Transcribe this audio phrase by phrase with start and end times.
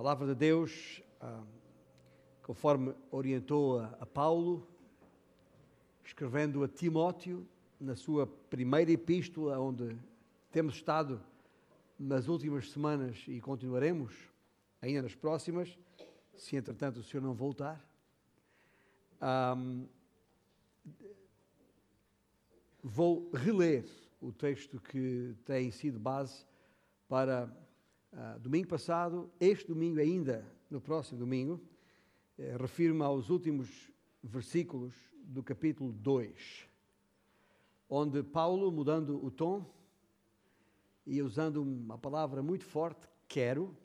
[0.00, 1.44] palavra de Deus, ah,
[2.42, 4.66] conforme orientou a, a Paulo,
[6.02, 7.46] escrevendo a Timóteo,
[7.78, 9.94] na sua primeira epístola, onde
[10.50, 11.22] temos estado
[11.98, 14.14] nas últimas semanas e continuaremos
[14.80, 15.78] ainda nas próximas,
[16.34, 17.78] se entretanto o Senhor não voltar.
[19.20, 19.86] Um,
[22.82, 23.84] vou reler
[24.18, 26.46] o texto que tem sido base
[27.06, 27.54] para
[28.12, 31.60] uh, domingo passado, este domingo ainda, no próximo domingo.
[32.38, 33.90] Eh, refiro-me aos últimos
[34.22, 34.94] versículos
[35.24, 36.66] do capítulo 2,
[37.88, 39.70] onde Paulo, mudando o tom
[41.06, 43.76] e usando uma palavra muito forte, quero,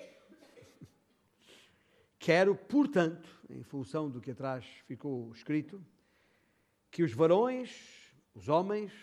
[2.18, 5.84] quero, portanto, em função do que atrás ficou escrito,
[6.90, 8.94] que os varões, os homens,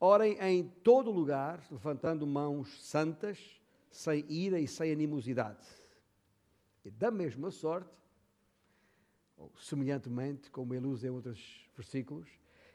[0.00, 3.57] orem em todo lugar, levantando mãos santas,
[3.90, 5.66] sem ira e sem animosidade.
[6.84, 7.90] E da mesma sorte,
[9.36, 12.28] ou semelhantemente, como ele usa em outros versículos,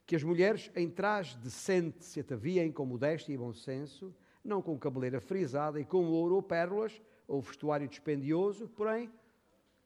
[0.06, 4.78] que as mulheres em traje decente se ataviem com modéstia e bom senso, não com
[4.78, 9.12] cabeleira frisada e com ouro ou pérolas, ou vestuário dispendioso, porém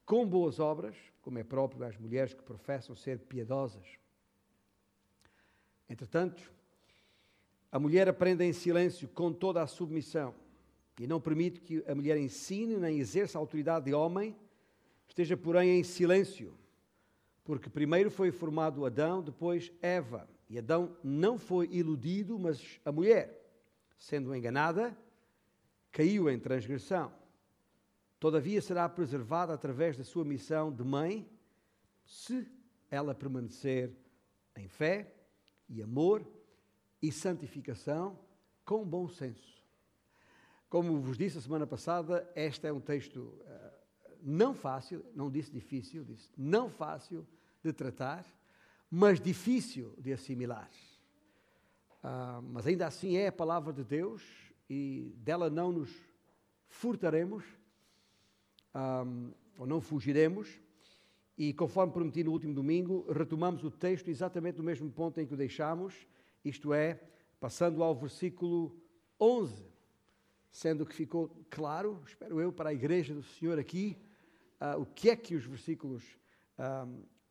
[0.05, 3.85] com boas obras, como é próprio às mulheres que professam ser piedosas.
[5.89, 6.51] Entretanto,
[7.71, 10.33] a mulher aprende em silêncio com toda a submissão
[10.99, 14.35] e não permite que a mulher ensine nem exerça a autoridade de homem,
[15.07, 16.57] esteja, porém, em silêncio
[17.47, 20.29] porque primeiro foi formado Adão, depois Eva.
[20.49, 23.41] E Adão não foi iludido, mas a mulher,
[23.97, 24.93] sendo enganada,
[25.89, 27.09] caiu em transgressão.
[28.19, 31.25] Todavia será preservada através da sua missão de mãe,
[32.03, 32.45] se
[32.91, 33.95] ela permanecer
[34.57, 35.15] em fé
[35.69, 36.27] e amor
[37.01, 38.19] e santificação
[38.65, 39.56] com bom senso.
[40.69, 43.77] Como vos disse a semana passada, este é um texto uh,
[44.21, 47.25] não fácil, não disse difícil, disse não fácil,
[47.63, 48.25] de tratar,
[48.89, 50.69] mas difícil de assimilar.
[52.03, 54.23] Ah, mas ainda assim é a palavra de Deus
[54.69, 55.93] e dela não nos
[56.67, 57.43] furtaremos
[58.73, 59.03] ah,
[59.57, 60.47] ou não fugiremos.
[61.37, 65.33] E conforme prometi no último domingo, retomamos o texto exatamente no mesmo ponto em que
[65.33, 66.07] o deixámos,
[66.43, 66.99] isto é,
[67.39, 68.75] passando ao versículo
[69.19, 69.63] 11,
[70.51, 73.97] sendo que ficou claro, espero eu, para a igreja do Senhor aqui,
[74.61, 76.17] uh, o que é que os versículos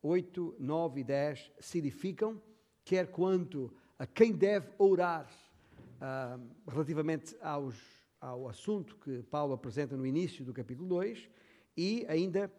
[0.03, 2.41] 8, 9 e 10 significam,
[2.85, 5.29] quer quanto a quem deve orar
[5.97, 7.75] uh, relativamente aos,
[8.21, 11.29] ao assunto que Paulo apresenta no início do capítulo 2
[11.77, 12.53] e ainda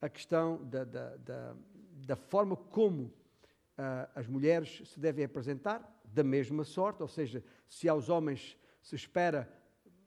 [0.00, 1.56] a questão da, da, da,
[2.06, 7.88] da forma como uh, as mulheres se devem apresentar, da mesma sorte, ou seja, se
[7.88, 9.50] aos homens se, espera,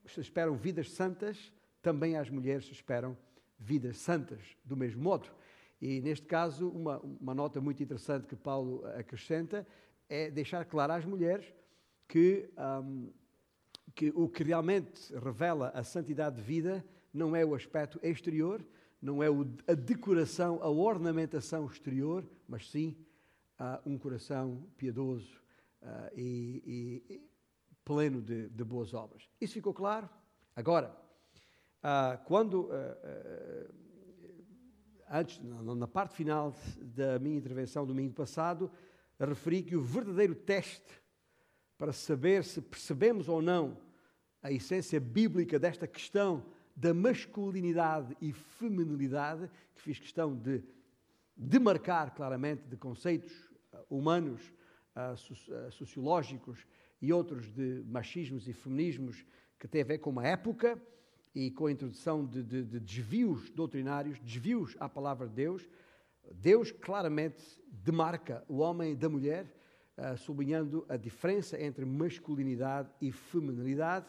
[0.07, 1.51] se esperam vidas santas,
[1.81, 3.17] também às mulheres se esperam
[3.59, 5.29] vidas santas, do mesmo modo.
[5.81, 9.67] E neste caso, uma, uma nota muito interessante que Paulo acrescenta
[10.09, 11.45] é deixar claro às mulheres
[12.07, 13.11] que, um,
[13.93, 16.83] que o que realmente revela a santidade de vida
[17.13, 18.65] não é o aspecto exterior,
[19.01, 19.27] não é
[19.67, 22.95] a decoração, a ornamentação exterior, mas sim
[23.59, 25.39] uh, um coração piedoso
[25.81, 27.21] uh, e, e,
[27.85, 29.29] pleno de, de, boas obras.
[29.39, 30.09] Isso ficou claro?
[30.55, 30.93] Agora,
[31.83, 32.69] uh, quando
[35.09, 38.71] antes, na parte final da minha intervenção do domingo passado,
[39.19, 41.01] referi que o verdadeiro teste
[41.77, 43.77] para saber se percebemos ou não
[44.41, 46.45] a essência bíblica desta questão
[46.75, 50.61] da masculinidade e feminilidade, que fiz questão de
[51.35, 53.33] demarcar claramente de conceitos
[53.73, 54.53] uh, humanos,
[54.95, 56.65] uh, sociológicos
[57.05, 59.23] e outros de machismos e feminismos
[59.59, 60.81] que têm a ver com uma época
[61.35, 65.69] e com a introdução de, de, de desvios doutrinários, desvios à palavra de Deus,
[66.33, 69.45] Deus claramente demarca o homem da mulher,
[69.95, 74.07] uh, sublinhando a diferença entre masculinidade e feminilidade,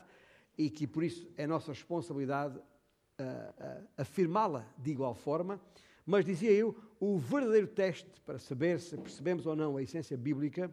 [0.56, 5.60] e que por isso é nossa responsabilidade uh, uh, afirmá-la de igual forma.
[6.06, 10.72] Mas dizia eu, o verdadeiro teste para saber se percebemos ou não a essência bíblica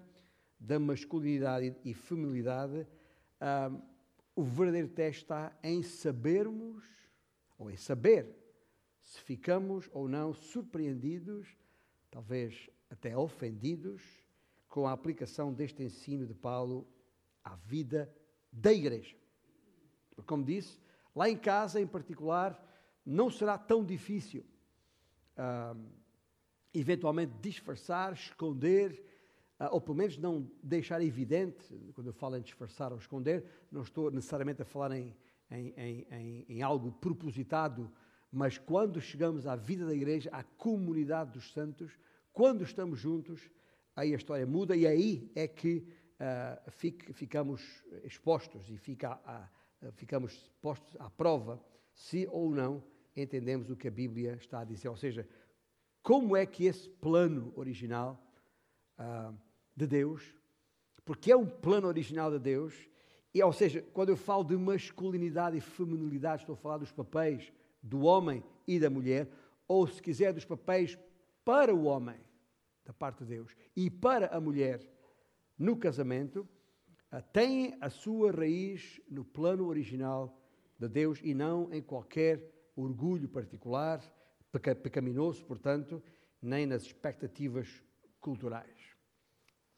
[0.64, 2.88] da masculinidade e feminilidade
[4.36, 6.84] o verdadeiro teste está em sabermos,
[7.58, 8.34] ou em saber,
[9.02, 11.56] se ficamos ou não surpreendidos,
[12.10, 14.02] talvez até ofendidos,
[14.70, 16.88] com a aplicação deste ensino de Paulo
[17.44, 18.12] à vida
[18.52, 19.16] da igreja.
[20.26, 20.80] Como disse,
[21.14, 22.60] lá em casa em particular,
[23.06, 24.44] não será tão difícil,
[26.74, 29.13] eventualmente, disfarçar, esconder
[29.72, 31.64] ou pelo menos não deixar evidente,
[31.94, 35.16] quando eu falo em disfarçar ou esconder, não estou necessariamente a falar em,
[35.52, 37.92] em, em, em algo propositado,
[38.36, 41.92] Mas quando chegamos à vida da igreja, à comunidade dos santos,
[42.32, 43.48] quando estamos juntos,
[43.96, 45.88] aí a história muda e aí é que
[46.20, 47.62] uh, fic, ficamos
[48.04, 49.48] expostos e fica a,
[49.84, 51.64] a, ficamos postos à prova
[51.94, 52.84] se ou não
[53.16, 54.90] entendemos o que a Bíblia está a dizer.
[54.90, 55.30] Ou seja,
[56.02, 58.20] como é que esse plano original
[58.98, 59.38] uh,
[59.76, 60.36] de Deus,
[61.06, 62.90] porque é um plano original de Deus,
[63.34, 67.52] e, ou seja, quando eu falo de masculinidade e feminilidade, estou a falar dos papéis
[67.82, 69.28] do homem e da mulher,
[69.68, 70.98] ou se quiser, dos papéis
[71.44, 72.20] para o homem,
[72.86, 74.80] da parte de Deus, e para a mulher
[75.58, 76.48] no casamento,
[77.12, 80.40] uh, tem a sua raiz no plano original
[80.78, 84.02] de Deus e não em qualquer orgulho particular,
[84.52, 86.04] pecaminoso, portanto,
[86.42, 87.84] nem nas expectativas
[88.20, 88.83] culturais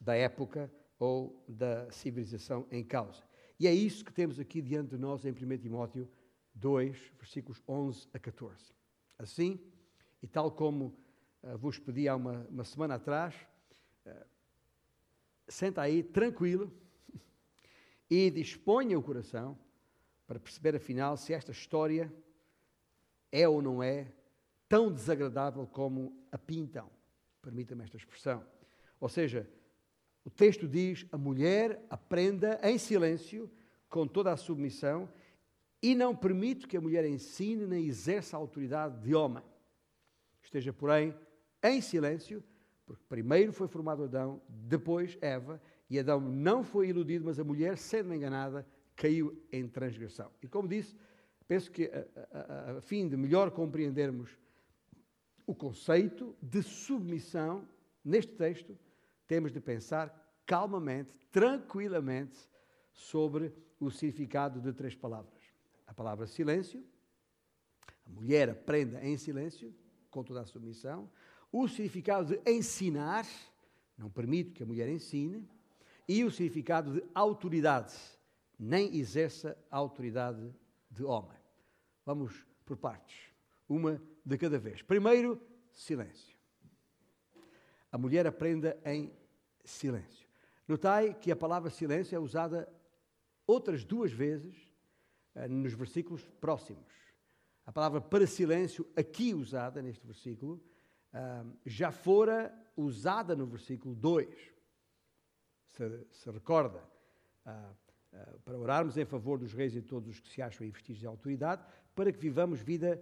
[0.05, 3.23] da época ou da civilização em causa.
[3.59, 6.07] E é isso que temos aqui diante de nós em 1 Timóteo
[6.53, 8.71] 2, versículos 11 a 14.
[9.17, 9.59] Assim,
[10.21, 10.95] e tal como
[11.41, 13.33] uh, vos pedi há uma, uma semana atrás,
[14.05, 14.25] uh,
[15.47, 16.71] senta aí tranquilo
[18.09, 19.57] e disponha o coração
[20.27, 22.13] para perceber afinal se esta história
[23.31, 24.13] é ou não é
[24.69, 26.89] tão desagradável como a pintam.
[27.41, 28.45] Permita-me esta expressão.
[28.99, 29.49] Ou seja,
[30.25, 33.49] o texto diz: a mulher aprenda em silêncio,
[33.87, 35.07] com toda a submissão,
[35.81, 39.43] e não permite que a mulher ensine nem exerça a autoridade de homem.
[40.41, 41.15] Esteja, porém,
[41.63, 42.43] em silêncio,
[42.85, 47.77] porque primeiro foi formado Adão, depois Eva, e Adão não foi iludido, mas a mulher,
[47.77, 50.31] sendo enganada, caiu em transgressão.
[50.41, 50.95] E como disse,
[51.47, 54.37] penso que a, a, a fim de melhor compreendermos
[55.45, 57.67] o conceito de submissão
[58.03, 58.77] neste texto,
[59.27, 60.13] temos de pensar
[60.45, 62.37] calmamente, tranquilamente,
[62.91, 65.43] sobre o significado de três palavras.
[65.85, 66.83] A palavra silêncio,
[68.05, 69.73] a mulher aprenda em silêncio,
[70.09, 71.09] com toda a submissão.
[71.51, 73.25] O significado de ensinar,
[73.97, 75.47] não permito que a mulher ensine.
[76.07, 77.95] E o significado de autoridade,
[78.59, 80.53] nem exerça a autoridade
[80.89, 81.37] de homem.
[82.05, 83.31] Vamos por partes,
[83.67, 84.81] uma de cada vez.
[84.81, 85.41] Primeiro,
[85.73, 86.34] silêncio.
[87.95, 89.09] A mulher aprenda em
[89.63, 90.27] silêncio.
[90.67, 92.67] Notai que a palavra silêncio é usada
[93.47, 94.53] outras duas vezes
[95.33, 96.93] uh, nos versículos próximos.
[97.65, 100.61] A palavra para silêncio, aqui usada neste versículo,
[101.13, 104.27] uh, já fora usada no versículo 2.
[105.69, 106.83] Se, se recorda,
[107.45, 110.99] uh, para orarmos em favor dos reis e de todos os que se acham investidos
[110.99, 111.65] de autoridade,
[111.95, 113.01] para que vivamos vida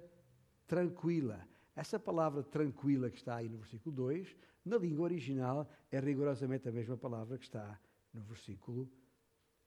[0.68, 1.48] tranquila.
[1.76, 6.72] Essa palavra tranquila que está aí no versículo 2 na língua original, é rigorosamente a
[6.72, 7.80] mesma palavra que está
[8.14, 8.90] no versículo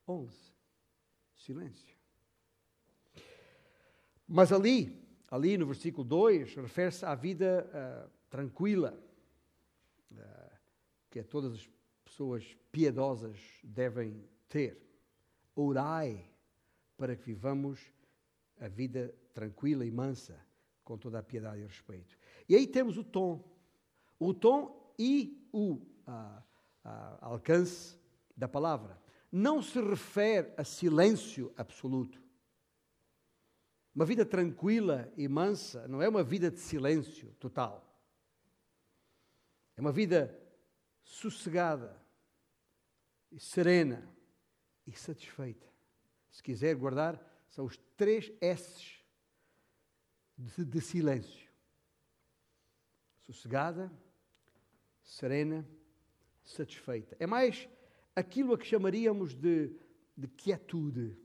[0.06, 0.34] 11.
[1.34, 1.96] Silêncio.
[4.26, 8.98] Mas ali, ali no versículo 2, refere-se à vida uh, tranquila,
[10.12, 10.56] uh,
[11.10, 11.70] que todas as
[12.04, 14.80] pessoas piedosas devem ter.
[15.54, 16.28] Orai
[16.96, 17.92] para que vivamos
[18.58, 20.40] a vida tranquila e mansa,
[20.82, 22.16] com toda a piedade e respeito.
[22.48, 23.44] E aí temos o tom.
[24.18, 25.80] O tom e o
[27.20, 27.98] alcance
[28.36, 29.00] da palavra.
[29.30, 32.22] Não se refere a silêncio absoluto.
[33.94, 37.82] Uma vida tranquila e mansa não é uma vida de silêncio total.
[39.76, 40.38] É uma vida
[41.02, 42.00] sossegada
[43.30, 44.06] e serena
[44.86, 45.66] e satisfeita.
[46.30, 49.02] Se quiser guardar, são os três S's
[50.36, 51.50] de, de silêncio:
[53.26, 53.90] sossegada,
[55.06, 55.66] serena,
[56.42, 57.16] satisfeita.
[57.18, 57.68] É mais
[58.14, 59.72] aquilo a que chamaríamos de,
[60.16, 61.16] de quietude.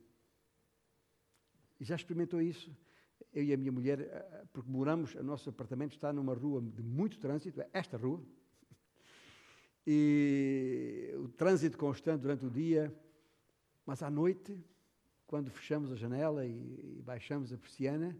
[1.80, 2.76] Já experimentou isso?
[3.34, 6.62] Eu e a minha mulher, eh, eh, porque moramos, o nosso apartamento está numa rua
[6.62, 8.22] de muito trânsito, é esta rua,
[9.88, 12.94] e o trânsito constante durante o dia,
[13.86, 14.64] mas à noite,
[15.26, 18.16] quando fechamos a janela e, e baixamos a persiana,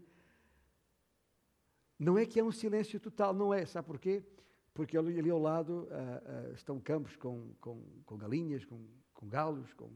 [1.98, 4.24] não é que é um silêncio total, não é, sabe porquê?
[4.74, 9.28] Porque ali, ali ao lado uh, uh, estão campos com, com, com galinhas, com, com,
[9.28, 9.90] galos, com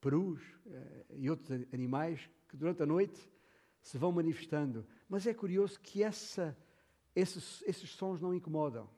[0.00, 3.30] perus uh, e outros animais que durante a noite
[3.80, 4.86] se vão manifestando.
[5.08, 6.56] Mas é curioso que essa,
[7.14, 8.88] esses, esses sons não incomodam.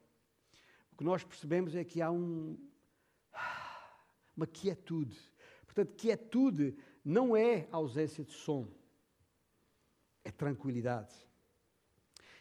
[0.91, 2.57] O que nós percebemos é que há um,
[4.35, 5.17] uma quietude.
[5.65, 8.67] Portanto, quietude não é ausência de som,
[10.23, 11.15] é tranquilidade.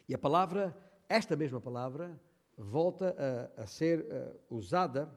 [0.09, 0.77] E a palavra
[1.13, 2.19] esta mesma palavra
[2.57, 3.15] volta
[3.57, 5.13] a, a ser uh, usada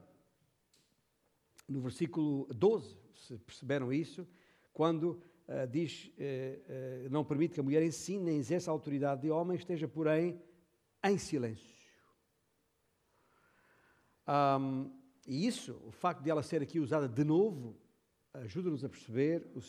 [1.68, 4.28] no versículo 12, se perceberam isso,
[4.74, 9.32] quando uh, diz, uh, não permite que a mulher ensine nem exerça a autoridade de
[9.32, 10.42] homem, esteja, porém,
[11.02, 11.74] em silêncio.
[14.28, 14.92] Um,
[15.26, 17.80] e isso, o facto de ela ser aqui usada de novo,
[18.34, 19.60] ajuda-nos a perceber o,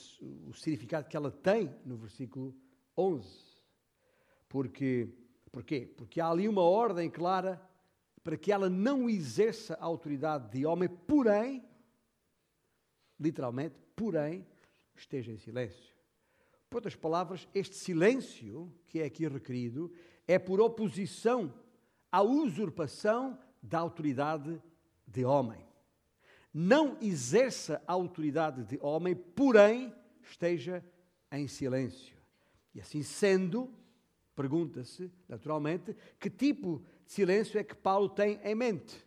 [0.50, 2.52] o, significado que ela tem no versículo
[2.96, 3.28] 11.
[4.48, 5.08] Porque,
[5.50, 5.92] porquê?
[5.96, 7.60] Porque há ali uma ordem clara
[8.22, 11.64] para que ela não exerça a autoridade de homem, porém,
[13.20, 14.44] literalmente, porém,
[14.96, 15.94] esteja em silêncio.
[16.68, 19.92] Por outras palavras, este silêncio que é aqui requerido
[20.26, 21.54] é por oposição
[22.10, 24.60] à usurpação da autoridade
[25.06, 25.64] de homem.
[26.52, 30.84] Não exerça a autoridade de homem, porém esteja
[31.30, 32.16] em silêncio.
[32.74, 33.72] E assim sendo,
[34.36, 39.04] pergunta-se, naturalmente, que tipo de silêncio é que Paulo tem em mente?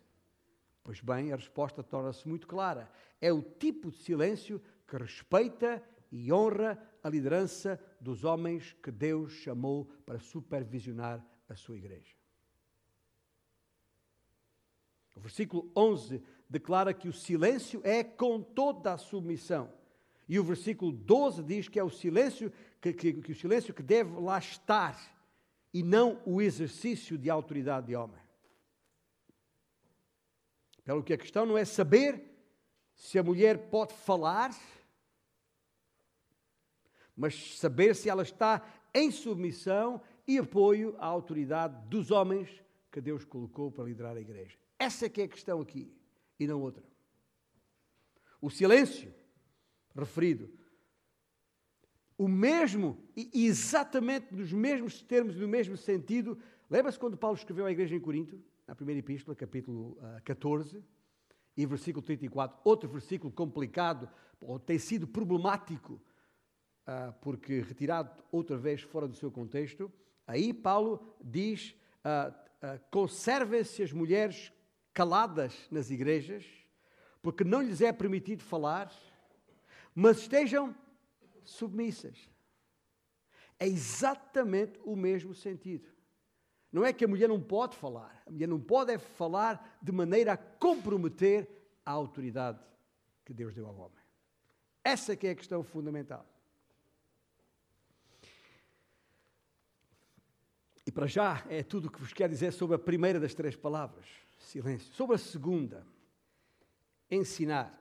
[0.82, 2.90] Pois bem, a resposta torna-se muito clara.
[3.20, 9.32] É o tipo de silêncio que respeita e honra a liderança dos homens que Deus
[9.32, 12.14] chamou para supervisionar a sua igreja.
[15.14, 19.72] O versículo 11 declara que o silêncio é com toda a submissão.
[20.28, 23.82] E o versículo 12 diz que é o silêncio que, que, que, o silêncio que
[23.82, 24.98] deve lá estar
[25.72, 28.20] e não o exercício de autoridade de homem.
[30.84, 32.30] Pelo que a questão não é saber
[32.94, 34.50] se a mulher pode falar,
[37.16, 43.24] mas saber se ela está em submissão e apoio à autoridade dos homens que Deus
[43.24, 44.58] colocou para liderar a igreja.
[44.78, 45.92] Essa é que é a questão aqui
[46.38, 46.82] e não outra.
[48.40, 49.14] O silêncio
[49.94, 50.50] referido,
[52.20, 56.36] o mesmo e exatamente nos mesmos termos, no mesmo sentido.
[56.68, 61.64] Lembra-se quando Paulo escreveu à igreja em Corinto, na primeira epístola, capítulo 14 ah, e
[61.64, 64.06] versículo 34, outro versículo complicado,
[64.38, 69.90] ou tem sido problemático, uh, porque retirado outra vez fora do seu contexto.
[70.26, 71.74] Aí Paulo diz:
[72.04, 74.52] uh, conservem-se as mulheres
[74.92, 76.44] caladas nas igrejas,
[77.22, 78.92] porque não lhes é permitido falar,
[79.94, 80.74] mas estejam
[81.52, 82.28] submissas.
[83.58, 85.88] É exatamente o mesmo sentido.
[86.72, 89.90] Não é que a mulher não pode falar, a mulher não pode é falar de
[89.90, 91.48] maneira a comprometer
[91.84, 92.60] a autoridade
[93.24, 93.98] que Deus deu ao homem.
[94.84, 96.24] Essa que é a questão fundamental.
[100.86, 103.56] E para já é tudo o que vos quero dizer sobre a primeira das três
[103.56, 104.06] palavras
[104.40, 104.92] silêncio.
[104.94, 105.86] Sobre a segunda,
[107.10, 107.78] ensinar.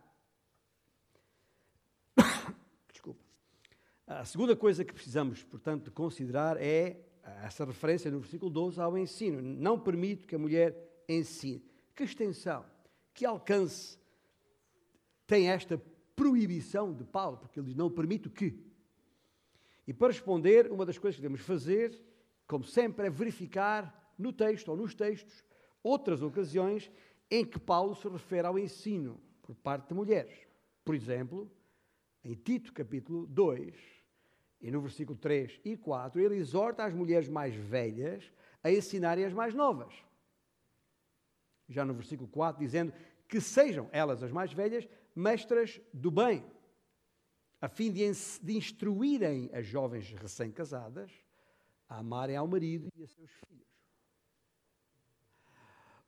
[4.10, 7.00] A segunda coisa que precisamos, portanto, de considerar é
[7.44, 9.40] essa referência no versículo 12 ao ensino.
[9.40, 10.76] Não permito que a mulher
[11.08, 11.64] ensine.
[11.96, 12.66] Que extensão,
[13.14, 14.00] que alcance
[15.28, 15.80] tem esta
[16.16, 18.60] proibição de Paulo, porque ele diz: não permito que.
[19.86, 21.96] E para responder, uma das coisas que devemos fazer,
[22.48, 25.46] como sempre, é verificar no texto ou nos textos
[25.84, 26.92] outras ocasiões
[27.30, 30.36] em que Paulo se refere ao ensino por parte de mulheres.
[30.84, 31.48] Por exemplo,
[32.24, 33.99] em Tito capítulo 2,
[34.62, 38.32] e no versículo 3 e 4, ele exorta as mulheres mais velhas
[38.64, 39.94] a ensinarem as mais novas.
[41.68, 42.94] Já no versículo 4, dizendo
[43.28, 46.44] que sejam elas, as mais velhas, mestras do bem,
[47.62, 48.10] a fim de,
[48.42, 51.12] de instruírem as jovens recém-casadas
[51.88, 53.68] a amarem ao marido e a seus filhos.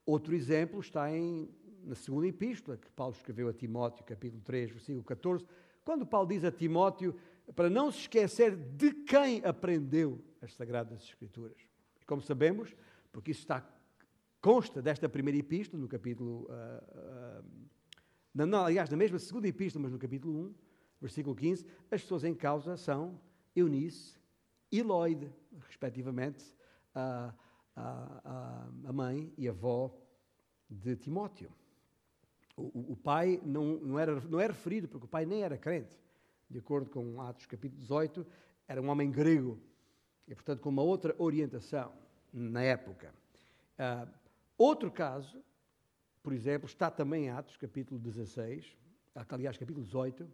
[0.06, 1.50] Outro exemplo está em,
[1.84, 5.46] na segunda epístola que Paulo escreveu a Timóteo, capítulo 3, versículo 14,
[5.84, 7.16] quando Paulo diz a Timóteo
[7.56, 11.58] para não se esquecer de quem aprendeu as Sagradas Escrituras.
[12.02, 12.76] E como sabemos,
[13.12, 13.68] porque isso está,
[14.42, 16.48] consta desta primeira epístola, no capítulo.
[16.50, 20.56] Uh, uh, não, aliás, na mesma segunda epístola, mas no capítulo 1,
[21.02, 23.20] versículo 15, as pessoas em causa são
[23.56, 24.18] Eunice
[24.72, 25.32] e Lloyd,
[25.68, 26.56] respectivamente.
[26.94, 27.34] A,
[27.76, 29.96] a, a mãe e a avó
[30.70, 31.52] de Timóteo.
[32.56, 35.98] O, o, pai não, não, era, não é referido, porque o pai nem era crente.
[36.52, 38.28] De acordo com Atos capítulo 18,
[38.68, 39.58] era um homem grego
[40.28, 41.94] e, portanto, com uma outra orientação
[42.34, 43.14] na época.
[43.80, 44.12] Uh,
[44.58, 45.42] outro caso,
[46.22, 48.76] por exemplo, está também em Atos capítulo 16,
[49.30, 50.30] aliás, capítulo 18,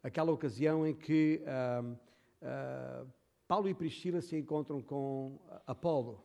[0.00, 3.12] aquela ocasião em que uh, uh,
[3.48, 6.24] Paulo e Priscila se encontram com Apolo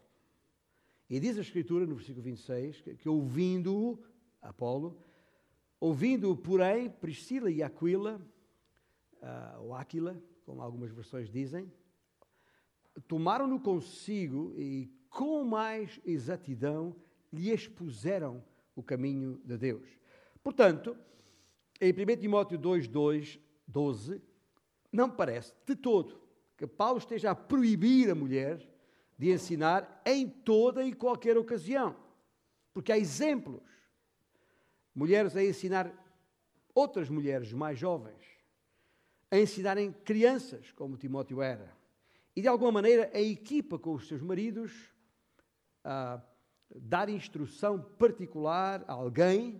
[1.09, 3.99] e diz a Escritura, no versículo 26, que, que ouvindo-o,
[4.39, 4.95] Apolo,
[5.79, 8.21] ouvindo-o, porém, Priscila e Aquila,
[9.23, 11.71] uh, ou Aquila, como algumas versões dizem,
[13.07, 16.95] tomaram-no consigo e com mais exatidão
[17.31, 18.43] lhe expuseram
[18.75, 19.87] o caminho de Deus.
[20.43, 20.95] Portanto,
[21.79, 24.21] em 1 Timóteo 2, 2, 12,
[24.91, 26.21] não parece de todo
[26.57, 28.67] que Paulo esteja a proibir a mulher
[29.17, 31.95] de ensinar em toda e qualquer ocasião.
[32.73, 33.61] Porque há exemplos.
[34.93, 35.91] Mulheres a ensinar
[36.73, 38.32] outras mulheres mais jovens,
[39.33, 41.75] a ensinarem crianças, como Timóteo era.
[42.35, 44.93] E de alguma maneira a equipa com os seus maridos
[45.83, 46.21] a
[46.75, 49.59] dar instrução particular a alguém,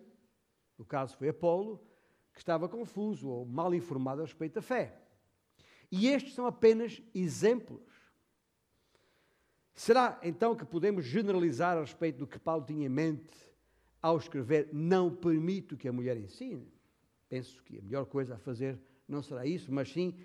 [0.78, 1.84] no caso foi Apolo,
[2.32, 4.96] que estava confuso ou mal informado a respeito da fé.
[5.92, 7.82] E estes são apenas exemplos.
[9.74, 13.52] Será então que podemos generalizar a respeito do que Paulo tinha em mente
[14.00, 16.72] ao escrever: Não permito que a mulher ensine?
[17.28, 20.16] Penso que a melhor coisa a fazer não será isso, mas sim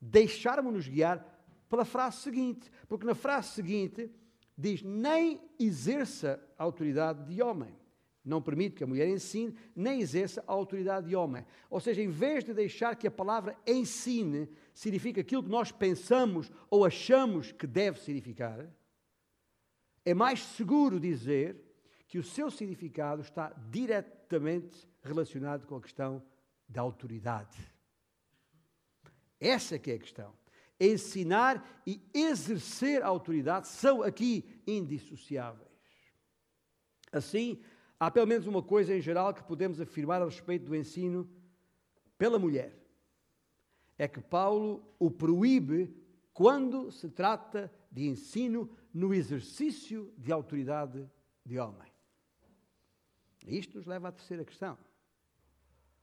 [0.00, 1.24] deixarmos-nos guiar
[1.68, 4.10] pela frase seguinte, porque na frase seguinte
[4.56, 7.76] diz: Nem exerça a autoridade de homem.
[8.24, 11.46] Não permite que a mulher ensine, nem exerça a autoridade de homem.
[11.70, 16.50] Ou seja, em vez de deixar que a palavra ensine signifique aquilo que nós pensamos
[16.68, 18.68] ou achamos que deve significar,
[20.04, 21.56] é mais seguro dizer
[22.06, 26.22] que o seu significado está diretamente relacionado com a questão
[26.68, 27.77] da autoridade.
[29.40, 30.32] Essa é que é a questão.
[30.80, 35.68] Ensinar e exercer a autoridade são aqui indissociáveis.
[37.10, 37.62] Assim,
[38.00, 41.28] Há pelo menos uma coisa em geral que podemos afirmar a respeito do ensino
[42.16, 42.78] pela mulher.
[43.96, 45.92] É que Paulo o proíbe
[46.32, 51.10] quando se trata de ensino no exercício de autoridade
[51.44, 51.92] de homem.
[53.44, 54.78] Isto nos leva à terceira questão,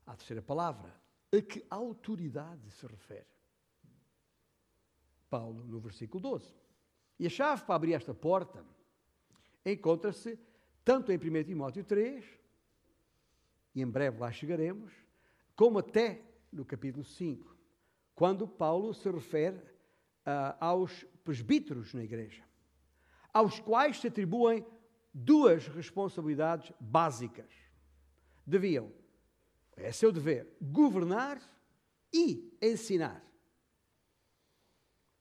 [0.06, 0.94] à terceira palavra.
[1.36, 3.28] A que autoridade se refere?
[5.30, 6.54] Paulo, no versículo 12.
[7.20, 8.64] E a chave para abrir esta porta
[9.66, 10.40] encontra-se
[10.84, 12.24] tanto em 1 Timóteo 3,
[13.74, 14.94] e em breve lá chegaremos,
[15.56, 17.54] como até no capítulo 5,
[18.14, 22.44] quando Paulo se refere uh, aos presbíteros na igreja,
[23.34, 24.66] aos quais se atribuem
[25.14, 27.52] duas responsabilidades básicas.
[28.46, 28.92] Deviam,
[29.76, 31.42] é seu dever, governar
[32.14, 33.24] e ensinar.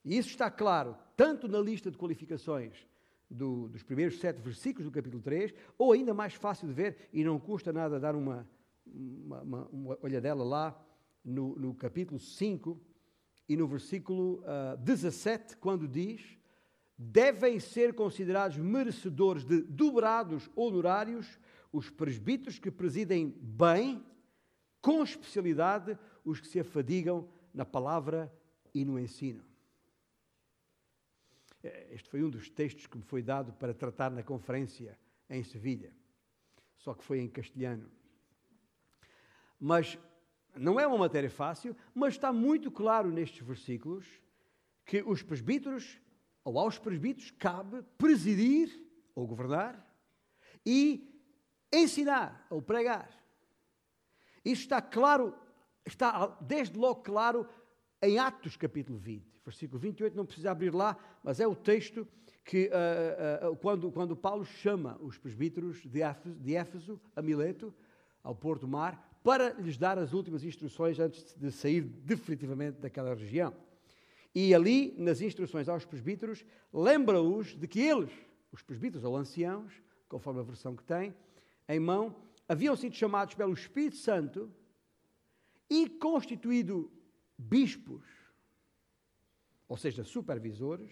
[0.04, 2.86] E isso está claro tanto na lista de qualificações
[3.30, 7.24] do, dos primeiros sete versículos do capítulo 3, ou ainda mais fácil de ver, e
[7.24, 8.48] não custa nada dar uma,
[8.86, 10.86] uma, uma, uma olhadela lá
[11.24, 12.80] no, no, capítulo 5
[13.48, 16.38] e no versículo uh, ah, 17, quando diz:
[16.96, 21.38] devem ser considerados merecedores de dobrados honorários
[21.72, 24.04] os presbíteros que presidem bem,
[24.84, 28.30] com especialidade, os que se afadigam na palavra
[28.74, 29.42] e no ensino.
[31.62, 34.98] Eh, este foi um dos textos que me foi dado para tratar na conferência
[35.30, 35.90] em Sevilha,
[36.76, 37.90] só que foi em castelhano.
[39.58, 39.98] Mas
[40.54, 44.06] não é uma matéria fácil, mas está muito claro nestes versículos
[44.84, 45.98] que os presbíteros,
[46.44, 48.70] ou aos presbíteros, cabe presidir
[49.14, 49.82] ou governar
[50.66, 51.10] e
[51.72, 53.23] ensinar ou pregar.
[54.44, 55.34] Isso está claro,
[55.86, 57.46] está desde logo claro
[58.02, 62.06] em Atos capítulo 20 versículo 28, não precisa abrir lá, mas é o texto
[62.44, 67.72] que, uh, uh, quando, quando Paulo chama os presbíteros de Éfeso, de Éfeso a Mileto,
[68.22, 73.54] ao Porto Mar, para lhes dar as últimas instruções antes de sair definitivamente daquela região.
[74.34, 78.10] E ali, nas instruções aos presbíteros, lembra-os de que eles,
[78.50, 79.72] os presbíteros ou anciãos,
[80.08, 81.14] conforme a versão que têm,
[81.68, 82.16] em mão,
[82.48, 84.52] haviam sido chamados pelo Espírito Santo
[85.70, 86.90] e constituído
[87.38, 88.04] bispos
[89.68, 90.90] ou seja, supervisores,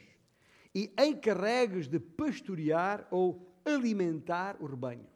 [0.74, 5.06] e encarregues de pastorear ou alimentar o rebanho.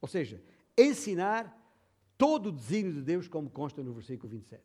[0.00, 0.42] Ou seja,
[0.76, 1.52] ensinar
[2.18, 4.62] todo o desígnio de Deus, como consta no versículo 27.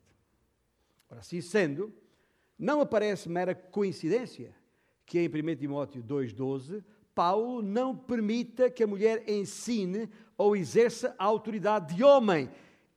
[1.08, 1.92] Ora, assim sendo,
[2.58, 4.54] não aparece mera coincidência
[5.06, 11.24] que em 1 Timóteo 2,12 Paulo não permita que a mulher ensine ou exerça a
[11.24, 12.50] autoridade de homem.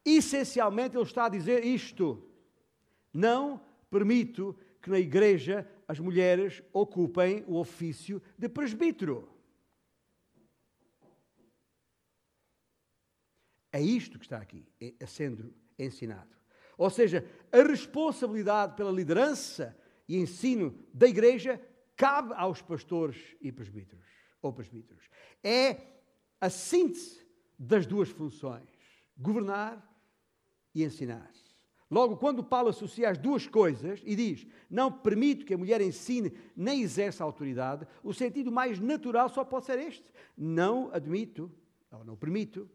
[0.03, 2.23] Essencialmente, ele está a dizer isto:
[3.13, 9.29] não permito que na igreja as mulheres ocupem o ofício de presbítero.
[13.71, 16.33] É isto que está aqui é sendo ensinado.
[16.77, 21.59] Ou seja, a responsabilidade pela liderança e ensino da igreja
[21.95, 24.05] cabe aos pastores e presbíteros,
[24.41, 25.03] ou presbíteros.
[25.43, 25.77] É
[26.39, 27.25] a síntese
[27.57, 28.69] das duas funções:
[29.17, 29.83] governar
[30.73, 31.31] e ensinar.
[31.89, 36.33] Logo, quando Paulo associa as duas coisas e diz: Não permito que a mulher ensine
[36.55, 41.51] nem exerça autoridade, o sentido mais natural só pode ser este: Não admito,
[41.91, 42.69] ou não permito,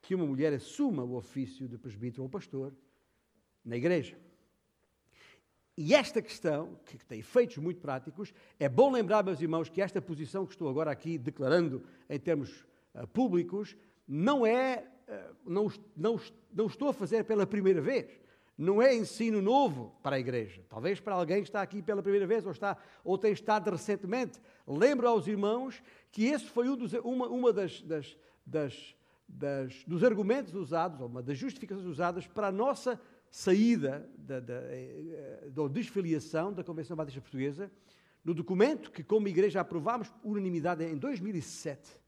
[0.00, 2.72] que uma mulher assuma o ofício de presbítero ou pastor
[3.64, 4.16] na igreja.
[5.76, 10.00] E esta questão, que tem efeitos muito práticos, é bom lembrar, meus irmãos, que esta
[10.00, 13.76] posição que estou agora aqui declarando em termos uh, públicos
[14.08, 16.18] não é, uh, não, não,
[16.50, 18.08] não estou a fazer pela primeira vez.
[18.56, 20.64] Não é ensino novo para a igreja.
[20.66, 24.40] Talvez para alguém que está aqui pela primeira vez ou, está, ou tem estado recentemente.
[24.66, 28.96] Lembro aos irmãos que esse foi um dos, uma, uma das, das, das,
[29.28, 32.98] das, dos argumentos usados, ou uma das justificações usadas para a nossa
[33.36, 37.70] saída da, da, eh, da desfiliação da Convenção Batista Portuguesa,
[38.24, 42.00] no documento que, como igreja, aprovámos unanimidade em 2007,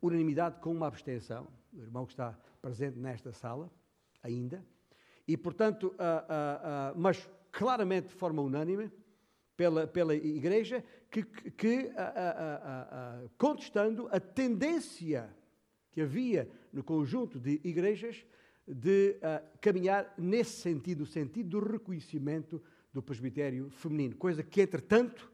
[0.00, 3.68] unanimidade com uma abstenção, o irmão que está presente nesta sala,
[4.22, 4.64] ainda,
[5.26, 8.92] e, portanto, uh, uh, uh, mas claramente de forma unânime,
[9.56, 11.90] pela, pela Igreja, que, que
[13.36, 15.34] contestando a tendência
[15.90, 18.24] que havia no conjunto de igrejas
[18.66, 19.16] de
[19.60, 25.30] caminhar nesse sentido, no sentido do reconhecimento do presbitério feminino, coisa que, entretanto,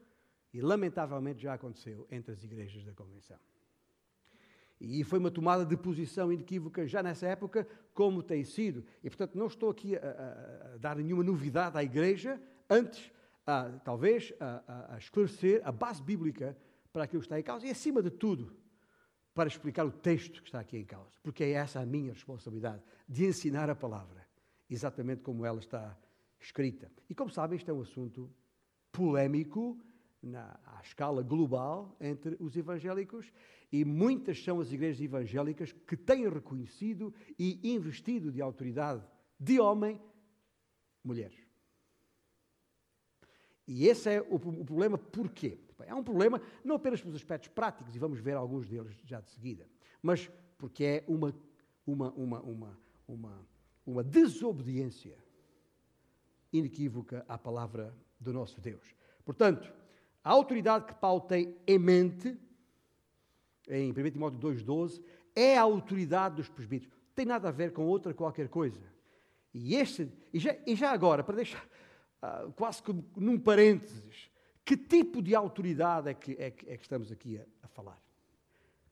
[0.53, 3.39] e lamentavelmente já aconteceu entre as igrejas da Convenção.
[4.79, 8.83] E foi uma tomada de posição inequívoca já nessa época, como tem sido.
[9.03, 13.09] E, portanto, não estou aqui a, a, a dar nenhuma novidade à Igreja, antes,
[13.47, 16.57] a, talvez, a, esclarecer a base bíblica
[16.91, 18.53] para aquilo que está em causa e, acima de tudo,
[19.33, 21.17] para explicar o texto que está aqui em causa.
[21.21, 24.27] Porque é essa a minha responsabilidade, de ensinar a palavra,
[24.69, 25.97] exatamente como ela está
[26.39, 26.91] escrita.
[27.09, 28.29] E, como sabem, isto é um assunto
[28.91, 29.77] polémico
[30.21, 33.31] na, à escala global entre os evangélicos
[33.71, 39.03] e muitas são as igrejas evangélicas que têm reconhecido e investido de autoridade
[39.39, 39.99] de homem,
[41.03, 41.42] mulheres.
[43.67, 45.57] E esse é o, o problema, porquê?
[45.85, 49.29] É um problema não apenas pelos aspectos práticos, e vamos ver alguns deles já de
[49.29, 49.67] seguida,
[50.01, 51.33] mas porque é uma,
[51.85, 53.47] uma, uma, uma, uma,
[53.85, 55.17] uma desobediência
[56.51, 58.95] inequívoca à palavra do nosso Deus.
[59.25, 59.73] Portanto,
[60.23, 62.37] a autoridade que Paulo tem em mente,
[63.67, 65.03] em 1 Timóteo 2,12,
[65.35, 66.93] é a autoridade dos presbíteros.
[67.15, 68.81] Tem nada a ver com outra qualquer coisa.
[69.53, 71.67] E, este, e, já, e já agora, para deixar
[72.23, 74.31] uh, quase que num parênteses,
[74.63, 78.01] que tipo de autoridade é que, é que, é que estamos aqui a, a falar?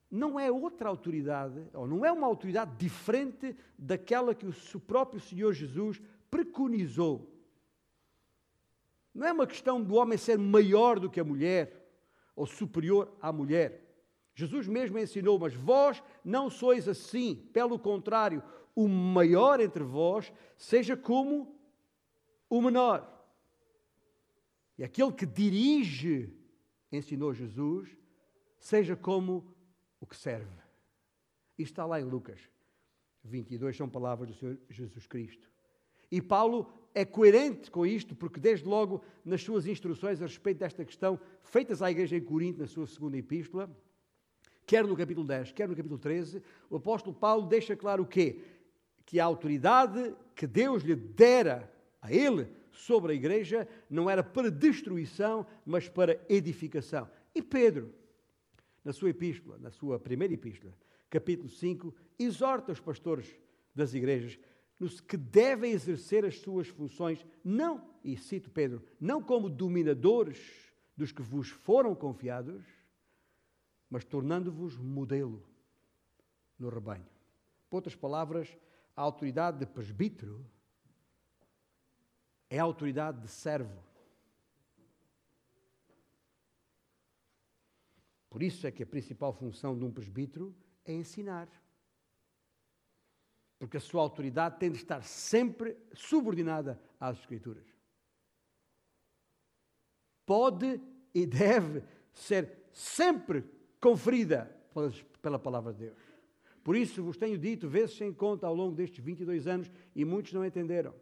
[0.10, 5.54] Não é outra autoridade, ou não é uma autoridade diferente daquela que o próprio Senhor
[5.54, 7.32] Jesus preconizou
[9.14, 11.90] não é uma questão do homem ser maior do que a mulher
[12.36, 13.88] ou superior à mulher.
[14.34, 17.36] Jesus mesmo ensinou, mas vós não sois assim.
[17.52, 18.42] Pelo contrário,
[18.74, 21.60] o maior entre vós seja como
[22.50, 23.08] o menor.
[24.82, 26.34] E aquele que dirige,
[26.92, 27.96] ensinou Jesus,
[28.58, 29.46] seja como
[30.00, 30.58] o que serve.
[31.56, 32.50] Isto está lá em Lucas
[33.24, 35.48] 22, são palavras do Senhor Jesus Cristo.
[36.12, 40.84] E Paulo é coerente com isto, porque desde logo nas suas instruções a respeito desta
[40.84, 43.70] questão, feitas à igreja em Corinto, na sua segunda epístola,
[44.66, 46.42] quer no capítulo 10, quer no capítulo 13,
[46.72, 48.42] o apóstolo Paulo deixa claro o quê?
[49.06, 54.50] Que a autoridade que Deus lhe dera a ele sobre a igreja não era para
[54.50, 57.10] destruição, mas para edificação.
[57.34, 57.94] E Pedro,
[58.84, 60.74] na sua epístola, na sua primeira epístola,
[61.10, 63.28] capítulo 5, exorta os pastores
[63.76, 64.40] das igrejas
[65.08, 71.22] que devem exercer as suas funções, não, e cito Pedro, não como dominadores dos que
[71.22, 72.66] vos foram confiados,
[73.90, 75.44] mas tornando-vos modelo
[76.58, 77.06] no rebanho.
[77.70, 78.58] Por outras palavras,
[78.96, 80.44] a autoridade de presbítero
[82.52, 83.84] é a autoridade de servo.
[88.30, 91.50] Por isso é que a principal função de um presbítero é ensinar
[93.62, 97.64] porque a sua autoridade tem de estar sempre subordinada às Escrituras.
[100.26, 100.82] Pode
[101.14, 103.44] e deve ser sempre
[103.80, 104.50] conferida
[105.22, 106.00] pela palavra de Deus.
[106.64, 110.34] Por isso vos tenho dito, vezes sem conta, ao longo destes 22 anos, e muitos
[110.34, 110.96] não entenderam.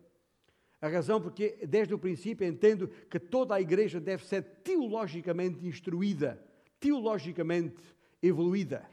[0.81, 6.41] A razão porque, desde o princípio, entendo que toda a igreja deve ser teologicamente instruída,
[6.79, 7.83] teologicamente
[8.21, 8.89] evoluída,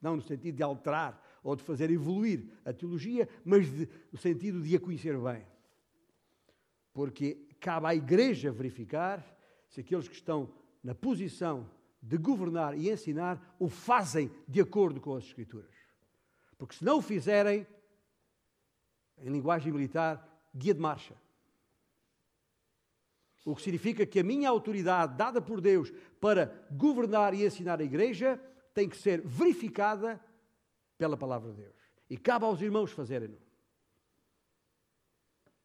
[0.00, 4.62] não no sentido de alterar ou de fazer evoluir a teologia, mas de, no sentido
[4.62, 5.46] de a conhecer bem.
[6.92, 9.24] Porque cabe à Igreja verificar
[9.68, 10.50] se aqueles que estão
[10.82, 11.70] na posição
[12.02, 15.74] de governar e ensinar o fazem de acordo com as Escrituras.
[16.56, 17.66] Porque se não o fizerem,
[19.18, 21.14] em linguagem militar, guia de marcha.
[23.46, 27.84] O que significa que a minha autoridade dada por Deus para governar e ensinar a
[27.84, 28.40] igreja
[28.74, 30.20] tem que ser verificada
[30.98, 31.76] pela palavra de Deus.
[32.10, 33.38] E cabe aos irmãos fazerem-no.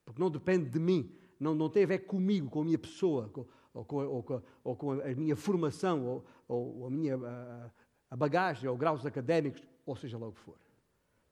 [0.05, 3.29] Porque não depende de mim, não, não tem a ver comigo, com a minha pessoa,
[3.29, 7.71] com, ou, com, ou, com, ou com a minha formação, ou, ou a minha a,
[8.11, 10.57] a bagagem, ou graus académicos, ou seja lá o que for.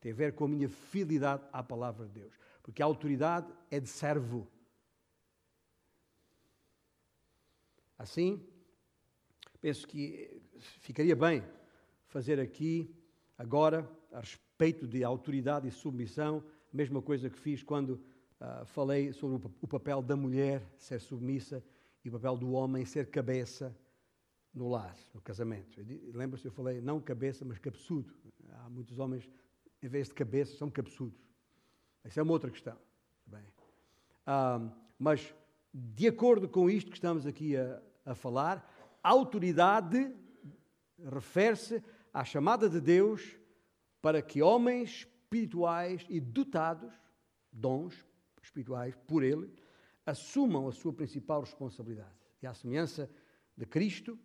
[0.01, 2.33] Tem a ver com a minha fidelidade à palavra de Deus.
[2.63, 4.47] Porque a autoridade é de servo.
[7.99, 8.41] Assim,
[9.59, 11.43] penso que ficaria bem
[12.07, 12.95] fazer aqui,
[13.37, 16.41] agora, a respeito de autoridade e submissão,
[16.73, 18.01] a mesma coisa que fiz quando
[18.39, 21.61] uh, falei sobre o, o papel da mulher ser submissa
[22.03, 23.77] e o papel do homem ser cabeça
[24.53, 25.81] no lar, no casamento.
[26.13, 28.15] Lembra-se, eu falei não cabeça, mas cabeçudo.
[28.49, 29.29] Há muitos homens,
[29.83, 31.19] em vez de cabeça, são cabeçudos.
[32.05, 32.77] Isso é uma outra questão.
[33.25, 33.43] Bem.
[34.25, 35.35] Ah, mas,
[35.73, 38.67] de acordo com isto que estamos aqui a, a falar,
[39.03, 40.13] autoridade
[40.97, 43.37] refere-se à chamada de Deus
[44.01, 46.93] para que homens espirituais e dotados,
[47.51, 48.05] dons
[48.41, 49.53] espirituais por Ele,
[50.05, 52.17] assumam a sua principal responsabilidade.
[52.41, 53.09] E à semelhança
[53.55, 54.17] de Cristo,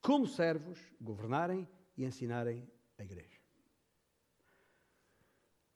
[0.00, 3.38] como servos, governarem e ensinarem a igreja.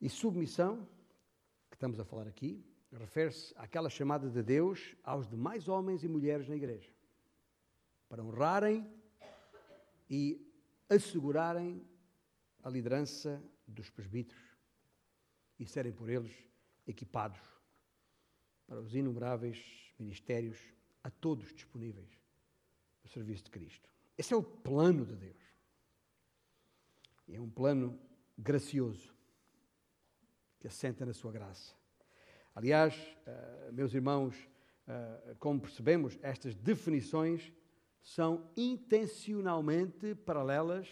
[0.00, 0.88] E submissão,
[1.68, 6.48] que estamos a falar aqui, refere-se àquela chamada de Deus aos demais homens e mulheres
[6.48, 6.93] na igreja,
[8.08, 8.86] para honrarem
[10.08, 10.40] e
[10.88, 11.86] assegurarem
[12.62, 14.42] a liderança dos presbíteros
[15.58, 16.32] e serem por eles
[16.86, 17.40] equipados
[18.66, 20.58] para os inumeráveis ministérios
[21.02, 22.08] a todos disponíveis
[23.02, 23.88] no serviço de Cristo.
[24.16, 25.42] Esse é o plano de Deus.
[27.28, 27.98] É um plano
[28.36, 29.14] gracioso
[30.60, 31.74] que assenta na sua graça.
[32.54, 32.94] Aliás,
[33.26, 34.36] uh, meus irmãos,
[34.86, 37.52] uh, como percebemos, estas definições
[38.04, 40.86] são intencionalmente paralelas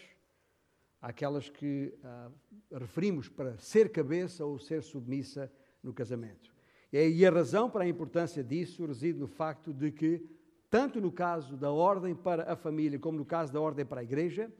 [0.99, 5.51] àquelas que uh, referimos para ser cabeça ou ser submissa
[5.83, 6.51] no casamento.
[6.91, 10.25] E a razão para a importância disso reside no facto de que,
[10.69, 14.03] tanto no caso da ordem para a família como no caso da ordem para a
[14.03, 14.51] igreja,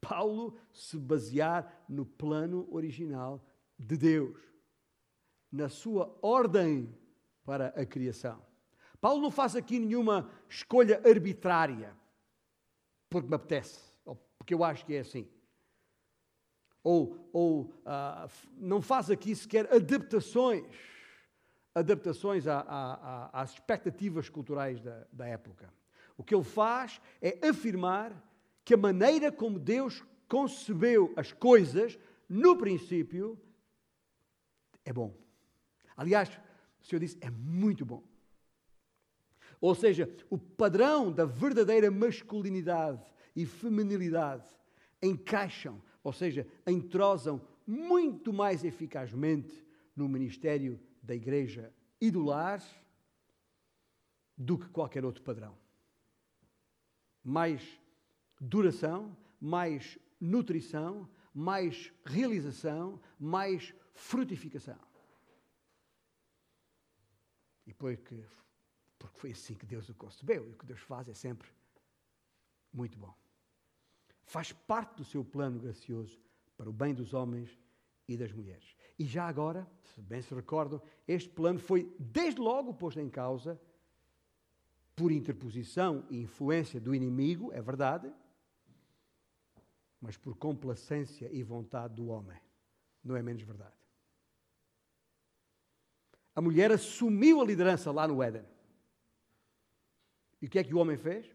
[0.00, 3.44] Paulo se basear no plano original
[3.78, 4.38] de Deus,
[5.52, 6.94] na sua ordem
[7.44, 8.49] para a criação.
[9.00, 11.96] Paulo não faz aqui nenhuma escolha arbitrária,
[13.08, 15.28] porque me apetece, ou porque eu acho que é assim.
[16.82, 20.64] Ou, ou uh, não faz aqui sequer adaptações
[21.74, 22.44] adaptações
[23.32, 25.72] às expectativas culturais da, da época.
[26.16, 28.12] O que ele faz é afirmar
[28.64, 33.40] que a maneira como Deus concebeu as coisas, no princípio,
[34.84, 35.14] é bom.
[35.96, 36.28] Aliás,
[36.80, 38.02] o Senhor disse, é muito bom.
[39.60, 43.04] Ou seja, o padrão da verdadeira masculinidade
[43.36, 44.48] e feminilidade
[45.02, 52.62] encaixam, ou seja, entrosam muito mais eficazmente no ministério da igreja e do lar
[54.36, 55.56] do que qualquer outro padrão.
[57.22, 57.62] Mais
[58.40, 64.78] duração, mais nutrição, mais realização, mais frutificação.
[67.66, 68.24] E porque,
[69.00, 71.48] porque foi assim que Deus o concebeu, e o que Deus faz é sempre
[72.70, 73.12] muito bom.
[74.26, 76.20] Faz parte do seu plano gracioso
[76.56, 77.58] para o bem dos homens
[78.06, 78.76] e das mulheres.
[78.98, 83.58] E já agora, se bem se recordam, este plano foi desde logo posto em causa
[84.94, 88.12] por interposição e influência do inimigo, é verdade,
[89.98, 92.38] mas por complacência e vontade do homem.
[93.02, 93.74] Não é menos verdade.
[96.36, 98.44] A mulher assumiu a liderança lá no Éden.
[100.40, 101.26] E o que é que o homem fez?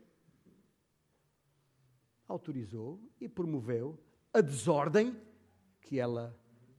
[2.27, 3.99] Autorizou e promoveu
[4.33, 5.15] a desordem
[5.81, 6.35] que ela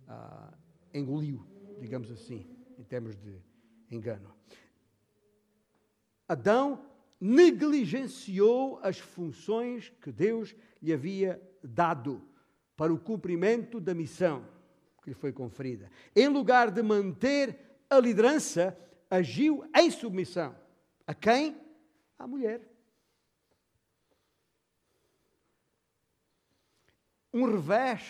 [0.08, 0.52] ah,
[0.92, 1.46] engoliu,
[1.80, 3.40] digamos assim, em termos de
[3.90, 4.34] engano.
[6.28, 6.84] Adão
[7.20, 12.22] negligenciou as funções que Deus lhe havia dado
[12.76, 14.44] para o cumprimento da missão
[15.02, 15.88] que lhe foi conferida.
[16.14, 17.56] Em lugar de manter
[17.88, 18.76] a liderança,
[19.08, 20.54] agiu em submissão.
[21.06, 21.56] A quem?
[22.18, 22.60] À mulher.
[27.32, 28.02] Um revés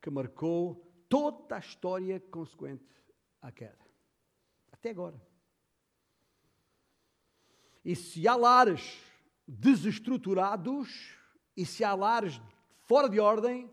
[0.00, 2.84] que marcou toda a história consequente
[3.40, 3.78] à queda.
[4.72, 5.20] Até agora.
[7.84, 8.98] E se há lares
[9.46, 11.14] desestruturados,
[11.56, 12.40] e se há lares
[12.80, 13.70] fora de ordem,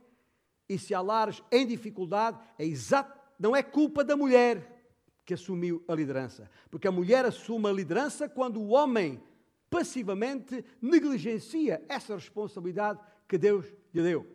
[0.68, 4.78] e se há lares em dificuldade, é exato, não é culpa da mulher
[5.26, 6.50] que assumiu a liderança.
[6.70, 9.24] Porque a mulher assume a liderança quando o homem
[9.70, 14.26] passivamente negligencia essa responsabilidade que Deus lhe deu.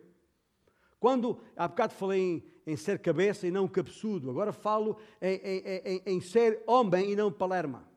[0.99, 6.01] Quando, há bocado falei em, em ser cabeça e não cabeçudo, agora falo em, em,
[6.05, 7.87] em ser homem e não palerma.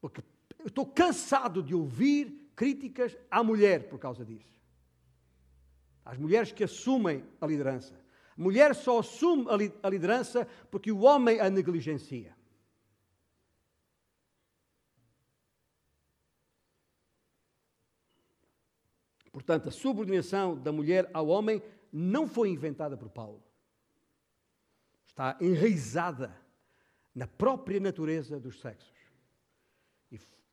[0.00, 0.22] Porque
[0.58, 4.52] eu estou cansado de ouvir críticas à mulher por causa disso.
[6.04, 7.94] As mulheres que assumem a liderança.
[8.36, 9.46] A mulher só assume
[9.82, 12.37] a liderança porque o homem a negligencia.
[19.48, 23.42] Portanto, a subordinação da mulher ao homem não foi inventada por Paulo.
[25.06, 26.38] Está enraizada
[27.14, 28.94] na própria natureza dos sexos.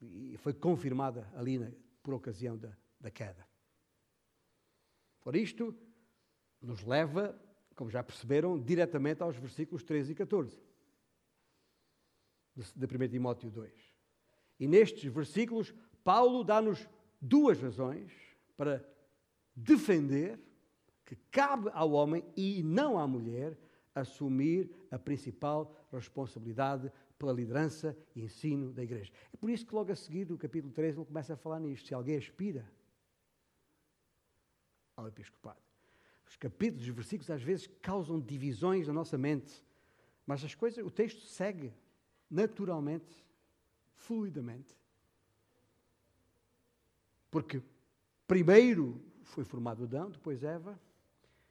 [0.02, 1.70] E, foi confirmada ali na,
[2.02, 3.46] por ocasião da, da queda.
[5.22, 5.78] Por isto,
[6.62, 7.38] nos leva,
[7.76, 10.58] como já perceberam, diretamente aos versículos 13 e 14
[12.74, 13.74] de 1 Timóteo 2.
[14.58, 16.88] E nestes versículos, Paulo dá-nos
[17.20, 18.25] duas razões
[18.56, 18.84] para
[19.56, 20.40] defender
[21.06, 23.58] que cabe ao homem e não à mulher
[23.94, 29.12] assumir a principal responsabilidade pela liderança e ensino da igreja.
[29.34, 31.88] É por isso que logo a seguir, no capítulo 13, ele começa a falar nisto.
[31.88, 32.70] Se alguém aspira
[34.96, 35.60] ao episcopado.
[36.28, 39.64] Os capítulos, os versículos, às vezes causam divisões na nossa mente,
[40.26, 41.74] mas as coisas, o texto segue
[42.30, 43.24] naturalmente,
[43.94, 44.76] fluidamente.
[47.30, 47.62] Porque
[48.28, 50.80] primeiro foi formado Adão, depois Eva,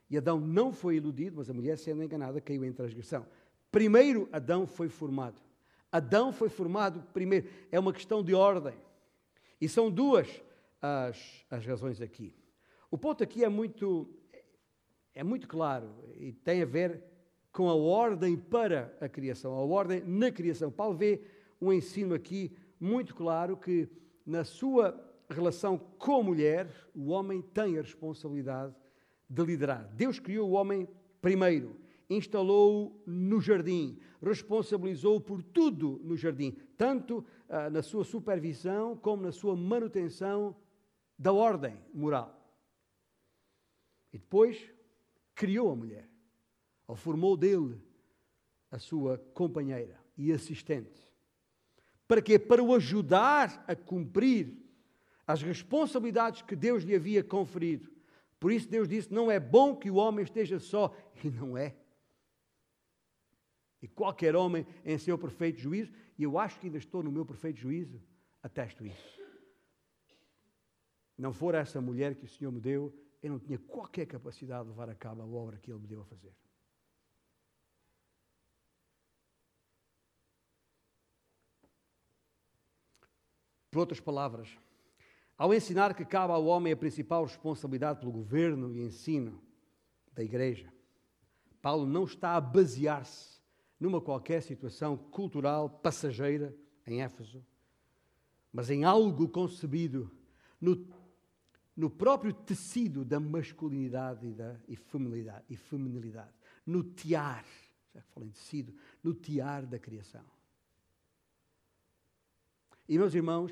[0.09, 3.25] e Adão não foi iludido, mas a mulher, sendo enganada, caiu em transgressão.
[3.71, 5.41] Primeiro Adão foi formado.
[5.91, 7.49] Adão foi formado primeiro.
[7.71, 8.75] É uma questão de ordem.
[9.59, 10.27] E são duas
[10.81, 12.33] as, as razões aqui.
[12.91, 14.07] O ponto aqui é muito,
[15.13, 17.03] é muito claro e tem a ver
[17.51, 20.71] com a ordem para a criação, a ordem na criação.
[20.71, 21.21] Paulo vê
[21.59, 23.89] um ensino aqui muito claro que
[24.25, 24.91] na sua
[25.29, 28.73] relação com a mulher, o homem tem a responsabilidade
[29.29, 29.89] de liderar.
[29.93, 30.87] Deus criou o homem
[31.21, 31.75] primeiro,
[32.09, 39.31] instalou-o no jardim, responsabilizou-o por tudo no jardim, tanto ah, na sua supervisão como na
[39.31, 40.55] sua manutenção
[41.17, 42.39] da ordem moral.
[44.13, 44.71] E depois
[45.33, 46.09] criou a mulher,
[46.87, 47.81] ou formou dele
[48.71, 51.01] a sua companheira e assistente.
[52.07, 52.37] Para quê?
[52.37, 54.64] Para o ajudar a cumprir
[55.27, 57.91] as responsabilidades que Deus lhe havia conferido.
[58.39, 60.95] Por isso Deus disse: não é bom que o homem esteja só.
[61.23, 61.75] E não é.
[63.81, 67.25] E qualquer homem em seu perfeito juízo, e eu acho que ainda estou no meu
[67.25, 68.01] perfeito juízo,
[68.43, 69.21] atesto isso.
[71.17, 74.69] Não for essa mulher que o Senhor me deu, eu não tinha qualquer capacidade de
[74.69, 76.33] levar a cabo a obra que Ele me deu a fazer.
[83.71, 84.57] Por outras palavras,
[85.37, 89.41] ao ensinar que cabe ao homem a principal responsabilidade pelo governo e ensino
[90.13, 90.71] da igreja,
[91.61, 93.41] Paulo não está a basear-se
[93.79, 96.55] numa qualquer situação cultural passageira
[96.87, 97.45] em Éfeso,
[98.51, 100.09] mas em algo concebido
[100.61, 100.87] no,
[101.75, 106.33] no próprio tecido da masculinidade e, da, e, feminilidade, e feminilidade,
[106.65, 107.45] no tiar,
[107.93, 110.23] já que falei em tecido, no tiar da criação.
[112.87, 113.51] E, meus irmãos,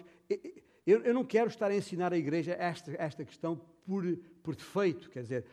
[0.86, 4.04] eu, eu, não quero estar a ensinar a igreja esta, esta questão por,
[4.44, 5.46] por defeito, quer dizer,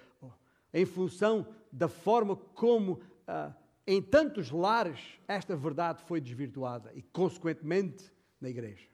[0.72, 3.54] em função da forma como ah,
[3.86, 8.88] em tantos lares esta verdade foi desvirtuada e, consequentemente, na igreja.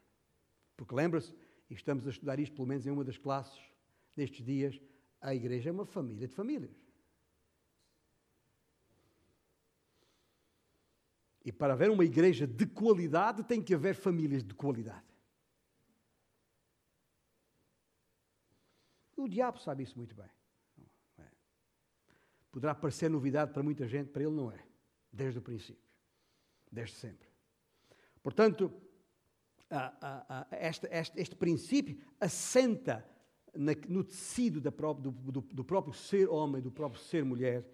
[0.77, 1.35] Porque lembra-se,
[1.69, 3.59] e estamos a estudar isto pelo menos em uma das classes
[4.17, 4.81] nestes dias,
[5.21, 6.77] a igreja é uma família de famílias.
[11.45, 15.16] E para haver uma igreja de qualidade, tem que haver famílias de qualidade.
[19.27, 20.31] O diabo sabe isso muito bem.
[21.19, 21.25] É.
[22.53, 24.65] Poderá parecer novidade para muita gente, para ele não é.
[25.13, 25.83] Desde o princípio.
[26.71, 27.29] Desde sempre.
[28.23, 28.73] Portanto,
[30.61, 33.05] este, este, este, princípio assenta
[33.89, 37.69] no tecido do, do, do, próprio ser homem, do próprio ser mulher,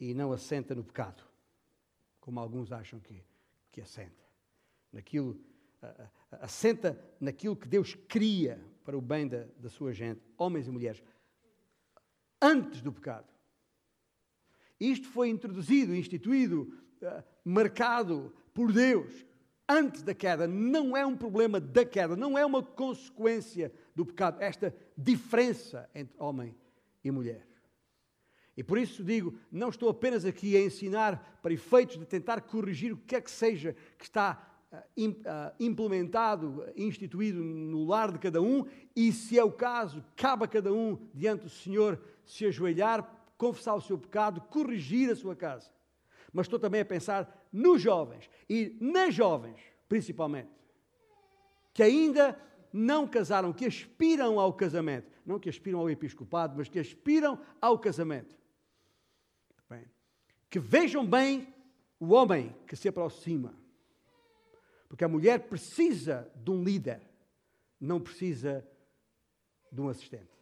[0.00, 1.22] e não assenta no pecado,
[2.18, 3.22] como alguns acham que,
[3.70, 4.24] que assenta.
[4.90, 5.38] Naquilo,
[6.30, 8.58] assenta naquilo que Deus cria
[8.88, 11.04] para o bem da, da sua gente, homens e mulheres,
[12.40, 13.28] antes do pecado.
[14.80, 19.26] Isto foi introduzido, instituído, uh, marcado por Deus
[19.68, 20.48] antes da queda.
[20.48, 26.16] Não é um problema da queda, não é uma consequência do pecado, esta diferença entre
[26.18, 26.56] homem
[27.04, 27.46] e mulher.
[28.56, 32.94] E por isso digo, não estou apenas aqui a ensinar para efeitos de tentar corrigir
[32.94, 34.57] o que quer que seja que está
[35.58, 40.72] implementado, instituído no lar de cada um, e se é o caso, cabe a cada
[40.72, 45.70] um, diante do Senhor, se ajoelhar, confessar o seu pecado, corrigir a sua casa.
[46.32, 49.58] Mas estou também a pensar nos jovens e nas jovens,
[49.88, 50.50] principalmente,
[51.72, 52.38] que ainda
[52.72, 55.10] não casaram, que aspiram ao casamento.
[55.24, 58.36] Não que aspiram ao episcopado, mas que aspiram ao casamento.
[59.68, 59.84] Bem,
[60.50, 61.52] que vejam bem
[62.00, 63.54] o homem que se aproxima.
[64.88, 67.02] Porque a mulher precisa de um líder,
[67.78, 68.66] não precisa
[69.70, 70.38] de um assistente.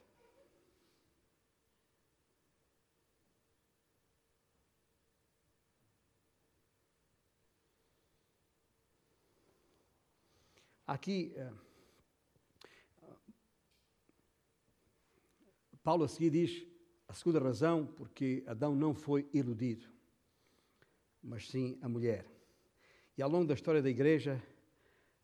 [10.86, 11.52] Aqui, eh,
[15.82, 16.66] Paulo a seguir diz
[17.08, 19.88] a segunda razão porque Adão não foi iludido,
[21.20, 22.35] mas sim a mulher.
[23.16, 24.42] E ao longo da história da igreja,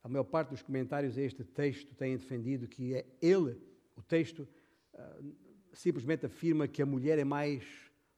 [0.03, 3.61] a maior parte dos comentários a este texto têm defendido que é ele,
[3.95, 4.49] o texto,
[4.95, 5.35] uh,
[5.75, 7.65] simplesmente afirma que a mulher é mais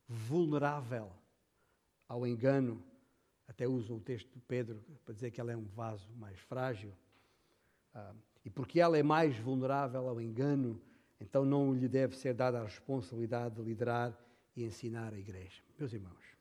[0.07, 1.11] vulnerável
[2.09, 2.83] ao engano.
[3.49, 6.93] Até usa o texto de Pedro para dizer que ela é um vaso mais frágil.
[7.95, 10.81] Uh, e porque ela é mais vulnerável ao engano,
[11.21, 14.17] então não lhe deve ser dada a responsabilidade de liderar
[14.55, 15.63] e ensinar a igreja.
[15.79, 16.34] Meus irmãos,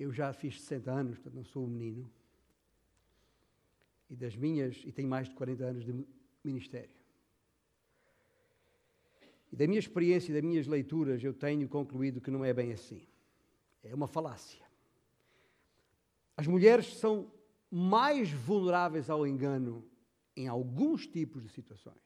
[0.00, 2.10] eu já fiz 60 anos, portanto não sou um menino.
[4.08, 6.06] E das minhas, e tenho mais de 40 anos de
[6.42, 6.96] ministério.
[9.52, 12.72] E da minha experiência e das minhas leituras, eu tenho concluído que não é bem
[12.72, 13.06] assim.
[13.82, 14.64] É uma falácia.
[16.34, 17.30] As mulheres são
[17.70, 19.86] mais vulneráveis ao engano
[20.34, 22.00] em alguns tipos de situações,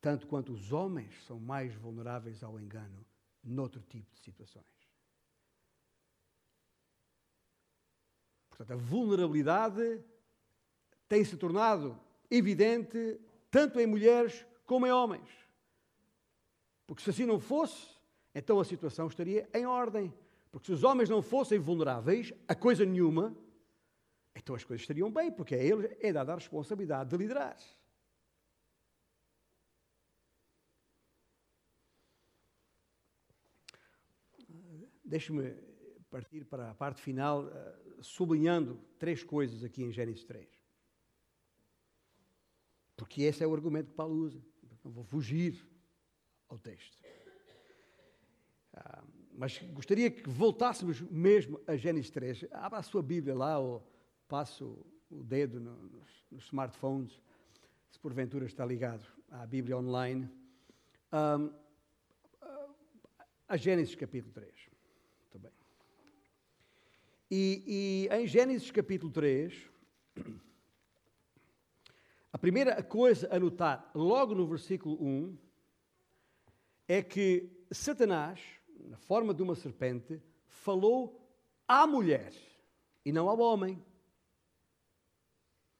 [0.00, 3.06] tanto quanto os homens são mais vulneráveis ao engano
[3.44, 4.71] noutro tipo de situações.
[8.52, 10.04] Portanto, a vulnerabilidade
[11.08, 11.98] tem se tornado
[12.30, 13.18] evidente
[13.50, 15.28] tanto em mulheres como em homens.
[16.86, 17.88] Porque se assim não fosse,
[18.34, 20.12] então a situação estaria em ordem.
[20.50, 23.34] Porque se os homens não fossem vulneráveis a coisa nenhuma,
[24.34, 27.56] então as coisas estariam bem, porque a eles é dada a responsabilidade de liderar.
[35.02, 35.72] Deixe-me
[36.10, 40.48] partir para a parte final, eh, sublinhando três coisas aqui em Gênesis 3.
[42.96, 44.40] Porque esse é o argumento que Paulo usa.
[44.84, 45.66] Não vou fugir
[46.48, 46.98] ao texto.
[48.74, 52.44] Ah, mas gostaria que voltássemos mesmo a Gênesis 3.
[52.52, 53.86] Abra a sua Bíblia lá, ou
[54.28, 57.20] passo o dedo no, nos, nos, smartphones,
[57.90, 60.28] se porventura está ligado à Bíblia online.
[61.12, 61.52] Um,
[63.46, 64.71] a Gênesis capítulo 3.
[67.34, 69.54] E, e em Gênesis capítulo 3,
[72.30, 75.38] a primeira coisa a notar, logo no versículo 1,
[76.86, 78.38] é que Satanás,
[78.80, 81.26] na forma de uma serpente, falou
[81.66, 82.34] à mulher
[83.02, 83.82] e não ao homem.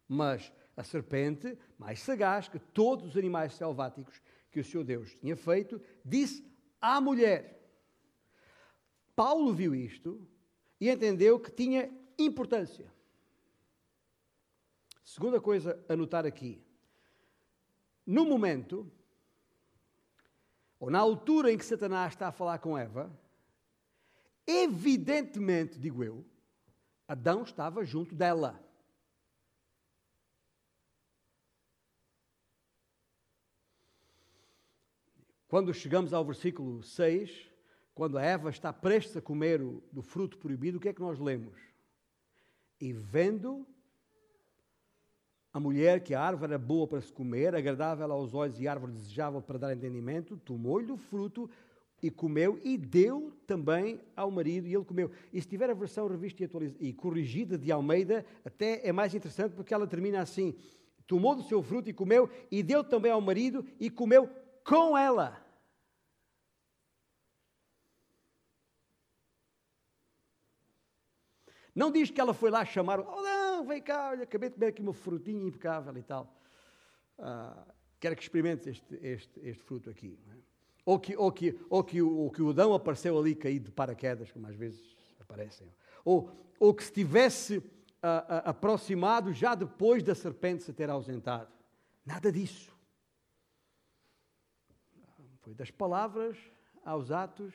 [0.09, 5.37] Mas a serpente, mais sagaz que todos os animais selváticos que o seu Deus tinha
[5.37, 6.51] feito, disse
[6.81, 7.63] à mulher.
[9.15, 10.27] Paulo viu isto
[10.83, 12.93] e entendeu que tinha importância.
[15.05, 16.61] Segunda coisa a notar aqui.
[18.05, 18.91] No momento,
[20.81, 23.17] ou na altura em que Satanás está a falar com Eva,
[24.45, 26.25] evidentemente, digo eu,
[27.07, 28.61] Adão estava junto dela.
[35.47, 37.52] Quando chegamos ao versículo 6,
[38.03, 41.01] quando a Eva está prestes a comer o, do fruto proibido, o que é que
[41.01, 41.57] nós lemos?
[42.81, 43.65] E vendo
[45.53, 48.91] a mulher que a árvore era boa para se comer, agradável aos olhos e árvore
[48.91, 51.49] desejável para dar entendimento, tomou-lhe o fruto
[52.03, 55.09] e comeu e deu também ao marido e ele comeu.
[55.33, 59.55] E se tiver a versão revista e, e corrigida de Almeida, até é mais interessante
[59.55, 60.57] porque ela termina assim:
[61.07, 64.29] tomou do seu fruto e comeu e deu também ao marido e comeu
[64.65, 65.41] com ela.
[71.75, 74.67] Não diz que ela foi lá chamar, oh não, vem cá, olha, acabei de comer
[74.67, 76.35] aqui uma frutinha impecável e tal.
[77.19, 77.67] Ah,
[77.99, 80.19] quero que experimentes este, este, este fruto aqui.
[80.31, 80.37] É?
[80.85, 84.31] Ou, que, ou, que, ou, que, ou que o Adão apareceu ali caído de paraquedas,
[84.31, 85.73] como às vezes aparecem.
[86.05, 87.63] Ou, ou que se tivesse
[88.03, 91.51] ah, ah, aproximado já depois da serpente se ter ausentado.
[92.05, 92.77] Nada disso.
[95.41, 96.37] Foi das palavras
[96.85, 97.55] aos atos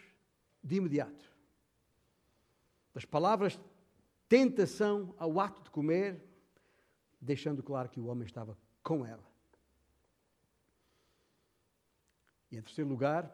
[0.64, 1.32] de imediato.
[2.94, 3.60] Das palavras
[4.28, 6.22] tentação ao ato de comer,
[7.20, 9.26] deixando claro que o homem estava com ela.
[12.52, 13.32] E em terceiro lugar,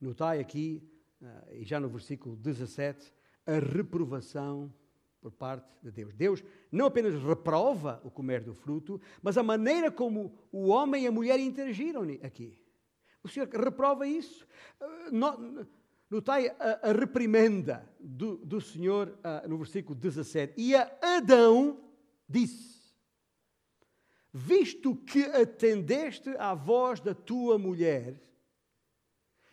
[0.00, 0.82] notai aqui,
[1.20, 3.12] uh, e já no versículo 17,
[3.46, 4.72] a reprovação
[5.20, 6.14] por parte de Deus.
[6.14, 11.06] Deus não apenas reprova o comer do fruto, mas a maneira como o homem e
[11.06, 12.58] a mulher interagiram aqui.
[13.22, 14.46] O Senhor reprova isso.
[16.10, 20.54] Notai a, a reprimenda do, do Senhor uh, no versículo 17.
[20.56, 21.78] E a Adão
[22.28, 22.80] disse:
[24.32, 28.20] Visto que atendeste à voz da tua mulher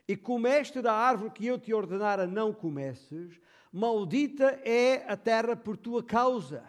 [0.07, 3.39] e comeste da árvore que eu te ordenara não comesses,
[3.71, 6.63] maldita é a terra por tua causa.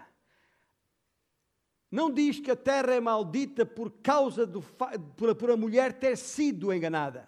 [1.90, 6.14] Não diz que a terra é maldita por causa do por, por a mulher ter
[6.18, 7.26] sido enganada.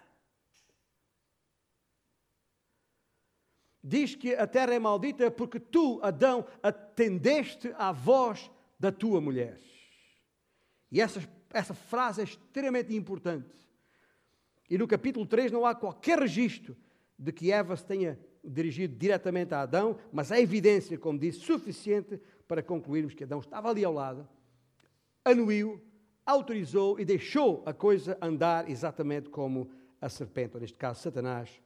[3.83, 9.59] Diz que a terra é maldita porque tu, Adão, atendeste à voz da tua mulher.
[10.91, 11.21] E essa,
[11.51, 13.49] essa frase é extremamente importante.
[14.69, 16.77] E no capítulo 3 não há qualquer registro
[17.17, 22.19] de que Eva se tenha dirigido diretamente a Adão, mas há evidência, como disse, suficiente
[22.47, 24.27] para concluirmos que Adão estava ali ao lado,
[25.23, 25.81] anuiu,
[26.25, 29.69] autorizou e deixou a coisa andar exatamente como
[29.99, 31.61] a serpente, ou neste caso Satanás,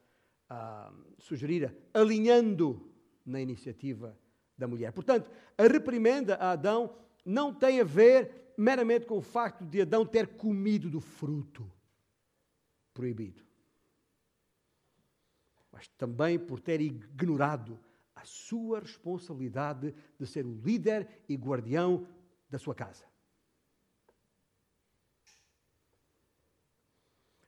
[0.49, 2.91] ah, sugerira, alinhando
[3.25, 4.17] na iniciativa
[4.57, 4.91] da mulher.
[4.91, 10.05] Portanto, a reprimenda a Adão não tem a ver meramente com o facto de Adão
[10.05, 11.69] ter comido do fruto
[12.93, 13.45] proibido
[15.75, 17.77] mas também por ter ignorado
[18.15, 22.07] a sua responsabilidade de ser o líder e guardião
[22.49, 23.03] da sua casa.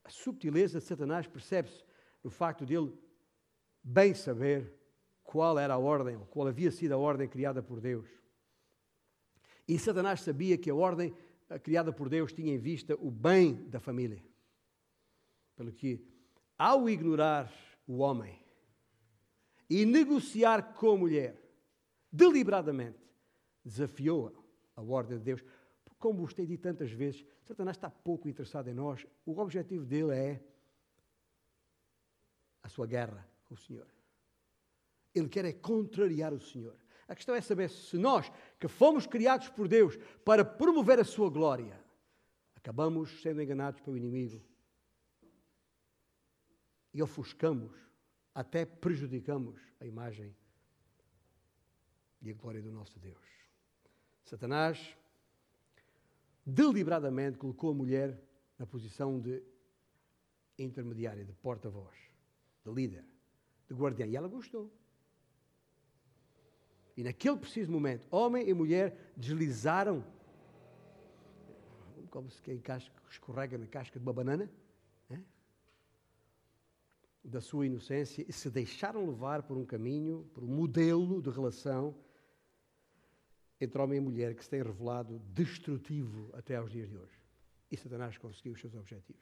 [0.04, 1.86] A subtileza de Satanás percebe-se
[2.24, 2.94] no facto de ele
[3.84, 4.74] bem saber
[5.24, 8.08] qual era a ordem, qual havia sido a ordem criada por Deus.
[9.68, 11.14] E Satanás sabia que a ordem
[11.50, 14.24] eh, criada por Deus tinha em vista o bem da família.
[15.56, 16.06] Pelo que,
[16.58, 17.52] ao ignorar
[17.86, 18.40] o homem
[19.70, 21.42] e negociar com a mulher,
[22.12, 23.00] deliberadamente,
[23.64, 24.34] desafiou
[24.76, 25.44] a ordem de Deus.
[26.00, 29.06] Como vos tenho dito tantas vezes, Satanás está pouco interessado em nós.
[29.26, 30.44] O objetivo dele é
[32.68, 33.88] a sua guerra com o Senhor.
[35.16, 36.76] Ele quer é contrariar o Senhor.
[37.08, 41.30] A questão é saber se nós, que fomos criados por Deus para promover a sua
[41.30, 41.82] glória,
[42.54, 44.44] acabamos sendo enganados pelo inimigo
[46.94, 47.74] e ofuscamos,
[48.36, 50.36] até prejudicamos a imagem
[52.22, 53.26] e a glória do nosso Deus.
[54.26, 54.98] Satanás
[56.46, 58.22] deliberadamente colocou a mulher
[58.60, 59.42] na posição de
[60.60, 62.07] intermediária, de porta-voz,
[62.68, 63.06] de líder,
[63.68, 64.06] de guardiã.
[64.06, 64.72] E ela gostou.
[66.96, 70.04] E naquele preciso momento, homem e mulher deslizaram,
[72.10, 72.62] como se quem
[73.10, 74.50] escorrega na casca de uma banana,
[77.24, 81.94] da sua inocência e se deixaram levar por um caminho, por um modelo de relação
[83.60, 87.20] entre homem e mulher que se tem revelado destrutivo até aos dias de hoje.
[87.70, 89.22] E Satanás conseguiu os seus objetivos.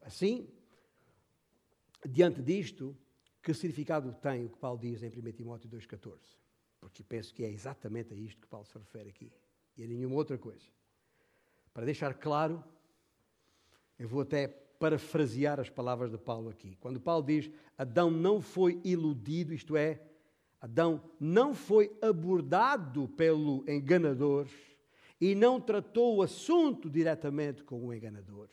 [0.00, 0.48] Assim,
[2.08, 2.96] diante disto,
[3.42, 6.18] que significado tem o que Paulo diz em 1 Timóteo 2,14?
[6.80, 9.32] Porque penso que é exatamente a isto que Paulo se refere aqui.
[9.76, 10.66] E a nenhuma outra coisa.
[11.72, 12.62] Para deixar claro,
[13.98, 16.76] eu vou até parafrasear as palavras de Paulo aqui.
[16.80, 20.02] Quando Paulo diz Adão não foi iludido, isto é,
[20.60, 24.48] Adão não foi abordado pelo enganador
[25.20, 28.48] e não tratou o assunto diretamente com o enganador.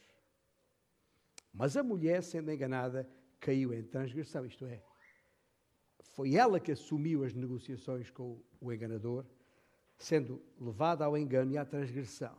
[1.51, 4.81] Mas a mulher, sendo enganada, caiu em transgressão, isto é,
[6.13, 9.25] foi ela que assumiu as negociações com o enganador,
[9.97, 12.35] sendo levada ao engano e à transgressão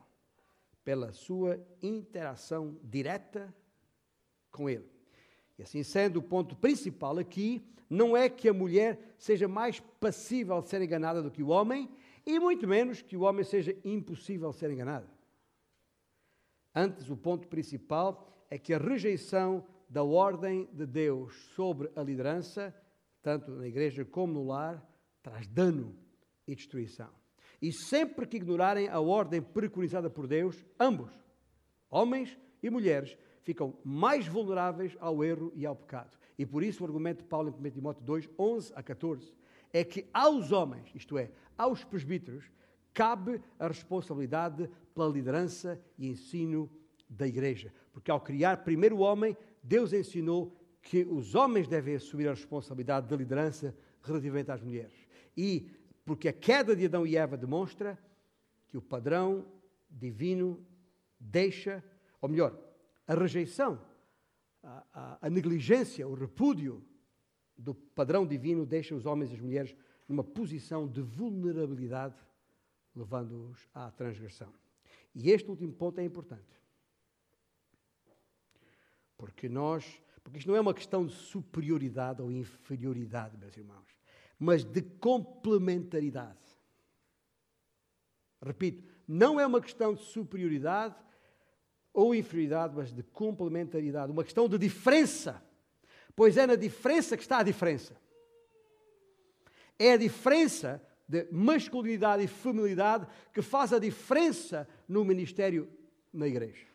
[0.84, 3.54] pela sua interação direta
[4.50, 4.90] com ele.
[5.58, 10.60] E assim sendo, o ponto principal aqui não é que a mulher seja mais passível
[10.62, 11.90] de ser enganada do que o homem,
[12.24, 15.08] e muito menos que o homem seja impossível de ser enganado.
[16.74, 22.72] Antes, o ponto principal é que a rejeição da ordem de Deus sobre a liderança,
[23.20, 24.88] tanto na igreja como no lar,
[25.20, 25.96] traz dano
[26.46, 27.10] e destruição.
[27.60, 31.12] E sempre que ignorarem a ordem preconizada por Deus, ambos,
[31.90, 36.16] homens e mulheres, ficam mais vulneráveis ao erro e ao pecado.
[36.38, 39.34] E por isso o argumento de Paulo em 1 Timóteo 2, 11 a 14,
[39.72, 42.50] é que aos homens, isto é, aos presbíteros,
[42.94, 46.70] cabe a responsabilidade pela liderança e ensino
[47.08, 47.72] da igreja.
[47.92, 53.08] Porque ao criar primeiro o homem, Deus ensinou que os homens devem assumir a responsabilidade
[53.08, 54.94] da liderança relativamente às mulheres.
[55.36, 55.70] E
[56.04, 57.98] porque a queda de Adão e Eva demonstra
[58.66, 59.46] que o padrão
[59.90, 60.64] divino
[61.18, 61.84] deixa,
[62.20, 62.58] ou melhor,
[63.06, 63.80] a rejeição,
[64.62, 66.82] a, a, a negligência, o repúdio
[67.56, 69.76] do padrão divino deixa os homens e as mulheres
[70.08, 72.16] numa posição de vulnerabilidade,
[72.94, 74.52] levando-os à transgressão.
[75.14, 76.59] E este último ponto é importante.
[79.20, 79.84] Porque nós,
[80.24, 83.86] porque isto não é uma questão de superioridade ou inferioridade, meus irmãos,
[84.38, 86.40] mas de complementaridade.
[88.42, 90.96] Repito, não é uma questão de superioridade
[91.92, 95.44] ou inferioridade, mas de complementaridade, uma questão de diferença.
[96.16, 97.94] Pois é na diferença que está a diferença.
[99.78, 105.70] É a diferença de masculinidade e feminilidade que faz a diferença no ministério
[106.10, 106.66] na igreja.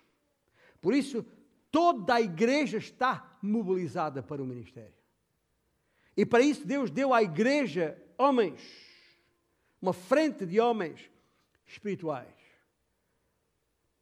[0.80, 1.26] Por isso,
[1.76, 4.96] toda a igreja está mobilizada para o ministério.
[6.16, 8.62] E para isso, Deus deu à igreja homens,
[9.82, 11.12] uma frente de homens
[11.68, 12.34] espirituais,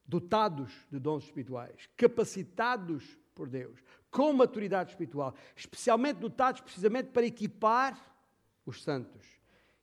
[0.06, 3.80] dotados de dons espirituais, capacitados por Deus,
[4.12, 8.16] com maturidade espiritual, especialmente dotados precisamente para equipar
[8.68, 9.26] os santos,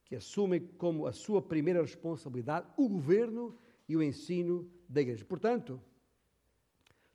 [0.05, 5.25] que assumem como a sua primeira responsabilidade o governo e o ensino da igreja.
[5.25, 5.83] Portanto,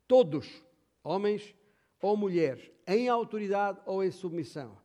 [0.06, 0.62] todos,
[1.02, 1.54] homens
[2.00, 4.76] ou mulheres, em autoridade ou em submissão,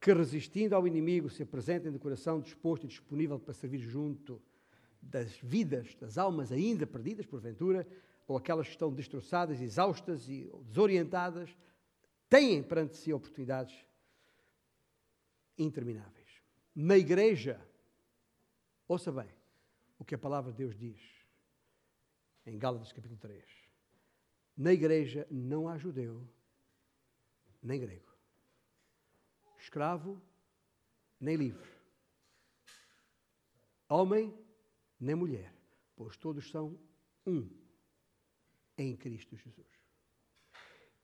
[0.00, 4.40] que resistindo ao inimigo se apresentem de coração disposto e disponível para servir junto
[5.00, 7.86] das vidas, das almas ainda perdidas, porventura,
[8.26, 11.50] ou aquelas que estão destroçadas, exaustas e desorientadas,
[12.28, 13.74] têm perante si oportunidades
[15.58, 16.28] intermináveis.
[16.74, 17.60] Na igreja,
[18.86, 19.28] ouça bem
[19.98, 21.00] o que a palavra de Deus diz
[22.46, 23.59] em Gálatas capítulo 3.
[24.60, 26.22] Na igreja não há judeu,
[27.62, 28.14] nem grego,
[29.56, 30.20] escravo,
[31.18, 31.66] nem livre,
[33.88, 34.34] homem,
[35.00, 35.50] nem mulher,
[35.96, 36.78] pois todos são
[37.26, 37.48] um
[38.76, 39.66] em Cristo Jesus.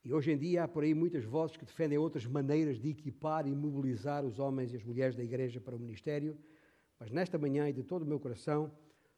[0.05, 3.47] E hoje em dia há por aí muitas vozes que defendem outras maneiras de equipar
[3.47, 6.39] e mobilizar os homens e as mulheres da igreja para o ministério,
[7.01, 8.71] mas nesta manhã e de todo o meu coração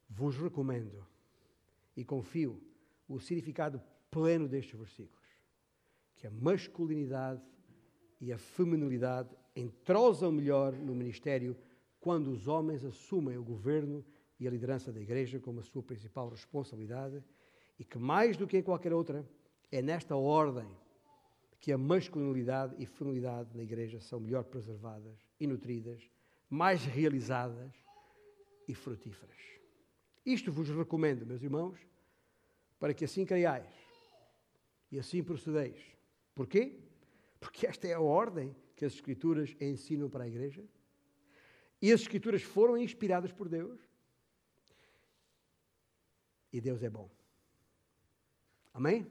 [0.09, 1.05] vos recomendo
[1.93, 2.63] e confio
[3.05, 5.25] o significado pleno destes versículos,
[6.15, 7.41] que a masculinidade
[8.19, 11.55] e a feminilidade entrosam melhor no ministério
[11.99, 14.05] quando os homens assumem o governo
[14.39, 17.23] e a liderança da igreja como a sua principal responsabilidade
[17.77, 19.25] e que, mais do que em qualquer outra,
[19.71, 20.67] é nesta ordem
[21.59, 26.09] que a masculinidade e feminilidade na igreja são melhor preservadas e nutridas,
[26.49, 27.73] mais realizadas
[28.67, 29.37] e frutíferas.
[30.25, 31.77] Isto vos recomendo, meus irmãos,
[32.79, 33.88] para que assim creiais
[34.91, 35.79] e assim procedeis.
[36.33, 36.79] Porquê?
[37.39, 40.63] Porque esta é a ordem que as Escrituras ensinam para a igreja.
[41.81, 43.79] E as Escrituras foram inspiradas por Deus
[46.51, 47.09] e Deus é bom.
[48.73, 49.05] Amém?